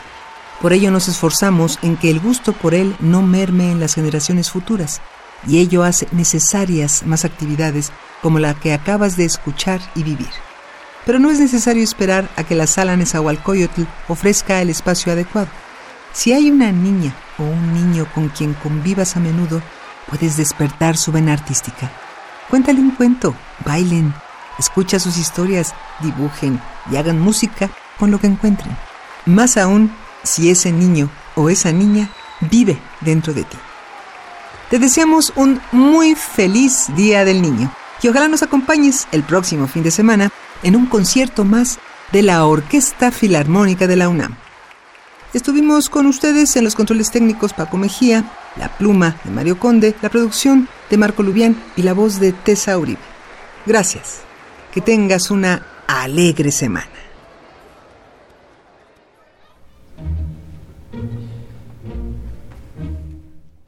Por 0.62 0.74
ello 0.74 0.92
nos 0.92 1.08
esforzamos 1.08 1.80
en 1.82 1.96
que 1.96 2.10
el 2.10 2.20
gusto 2.20 2.52
por 2.52 2.74
él 2.74 2.96
no 3.00 3.22
merme 3.22 3.72
en 3.72 3.80
las 3.80 3.96
generaciones 3.96 4.52
futuras, 4.52 5.02
y 5.48 5.60
ello 5.60 5.84
hace 5.84 6.08
necesarias 6.12 7.04
más 7.06 7.24
actividades 7.24 7.92
como 8.22 8.40
la 8.40 8.56
que 8.56 8.74
acabas 8.74 9.16
de 9.16 9.26
escuchar 9.26 9.80
y 9.96 10.04
vivir. 10.04 10.30
Pero 11.06 11.18
no 11.18 11.32
es 11.32 11.40
necesario 11.40 11.82
esperar 11.82 12.30
a 12.36 12.44
que 12.44 12.56
la 12.56 12.68
sala 12.68 12.98
Nezahualcóyotl 12.98 13.84
ofrezca 14.10 14.62
el 14.62 14.70
espacio 14.70 15.14
adecuado. 15.14 15.48
Si 16.12 16.34
hay 16.34 16.52
una 16.52 16.72
niña 16.72 17.16
o 17.38 17.44
un 17.44 17.74
niño 17.74 18.06
con 18.14 18.28
quien 18.30 18.54
convivas 18.54 19.16
a 19.16 19.22
menudo, 19.22 19.62
puedes 20.10 20.36
despertar 20.36 20.98
su 20.98 21.12
vena 21.12 21.34
artística. 21.34 21.90
Cuéntale 22.50 22.82
un 22.82 22.92
cuento, 22.92 23.34
bailen, 23.64 24.14
escucha 24.60 25.00
sus 25.00 25.18
historias, 25.18 25.74
dibujen 26.02 26.62
y 26.92 26.98
hagan 26.98 27.20
música 27.20 27.70
con 27.98 28.12
lo 28.12 28.20
que 28.20 28.28
encuentren. 28.28 28.76
Más 29.26 29.58
aún, 29.58 29.92
si 30.24 30.50
ese 30.52 30.72
niño 30.72 31.10
o 31.36 31.50
esa 31.50 31.72
niña 31.72 32.10
vive 32.42 32.80
dentro 33.02 33.34
de 33.34 33.44
ti. 33.44 33.58
Te 34.70 34.78
deseamos 34.78 35.34
un 35.36 35.60
muy 35.72 36.16
feliz 36.16 36.86
Día 36.96 37.26
del 37.26 37.42
Niño 37.42 37.74
y 38.02 38.08
ojalá 38.08 38.28
nos 38.28 38.44
acompañes 38.44 39.08
el 39.12 39.24
próximo 39.24 39.68
fin 39.68 39.84
de 39.84 39.92
semana 39.92 40.30
en 40.62 40.76
un 40.76 40.86
concierto 40.86 41.44
más 41.44 41.80
de 42.12 42.22
la 42.22 42.46
Orquesta 42.46 43.12
Filarmónica 43.12 43.88
de 43.88 43.96
la 43.96 44.10
UNAM. 44.10 44.36
Estuvimos 45.34 45.90
con 45.90 46.06
ustedes 46.08 46.56
en 46.56 46.64
los 46.64 46.76
controles 46.76 47.12
técnicos 47.12 47.54
Paco 47.54 47.78
Mejía, 47.78 48.26
la 48.58 48.70
pluma 48.70 49.16
de 49.24 49.32
Mario 49.32 49.60
Conde, 49.60 49.96
la 50.02 50.10
producción 50.10 50.68
de 50.90 50.98
Marco 50.98 51.24
Lubián 51.24 51.56
y 51.76 51.84
la 51.84 51.94
voz 51.94 52.20
de 52.20 52.32
Tessa 52.32 52.78
Uribe. 52.78 53.00
Gracias. 53.66 54.29
Que 54.74 54.82
tengas 54.82 55.32
una 55.32 55.66
alegre 55.88 56.52
semana. 56.52 56.88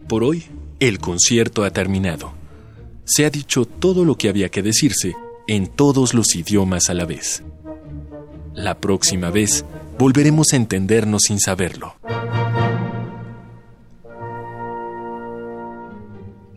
Por 0.07 0.23
hoy, 0.23 0.45
el 0.79 0.99
concierto 0.99 1.63
ha 1.63 1.71
terminado. 1.71 2.33
Se 3.05 3.25
ha 3.25 3.29
dicho 3.29 3.65
todo 3.65 4.03
lo 4.03 4.15
que 4.15 4.29
había 4.29 4.49
que 4.49 4.61
decirse 4.61 5.15
en 5.47 5.67
todos 5.67 6.13
los 6.13 6.35
idiomas 6.35 6.89
a 6.89 6.93
la 6.93 7.05
vez. 7.05 7.43
La 8.53 8.77
próxima 8.77 9.29
vez 9.29 9.65
volveremos 9.97 10.53
a 10.53 10.57
entendernos 10.57 11.23
sin 11.27 11.39
saberlo. 11.39 11.95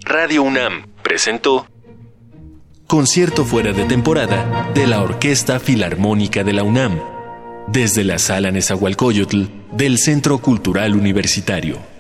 Radio 0.00 0.42
UNAM 0.42 0.86
presentó 1.02 1.66
Concierto 2.86 3.46
fuera 3.46 3.72
de 3.72 3.84
temporada 3.84 4.70
de 4.74 4.86
la 4.86 5.00
Orquesta 5.00 5.58
Filarmónica 5.58 6.44
de 6.44 6.52
la 6.52 6.64
UNAM, 6.64 7.00
desde 7.66 8.04
la 8.04 8.18
Sala 8.18 8.50
Nezahualcóyotl 8.50 9.44
del 9.72 9.96
Centro 9.98 10.36
Cultural 10.38 10.94
Universitario. 10.94 11.93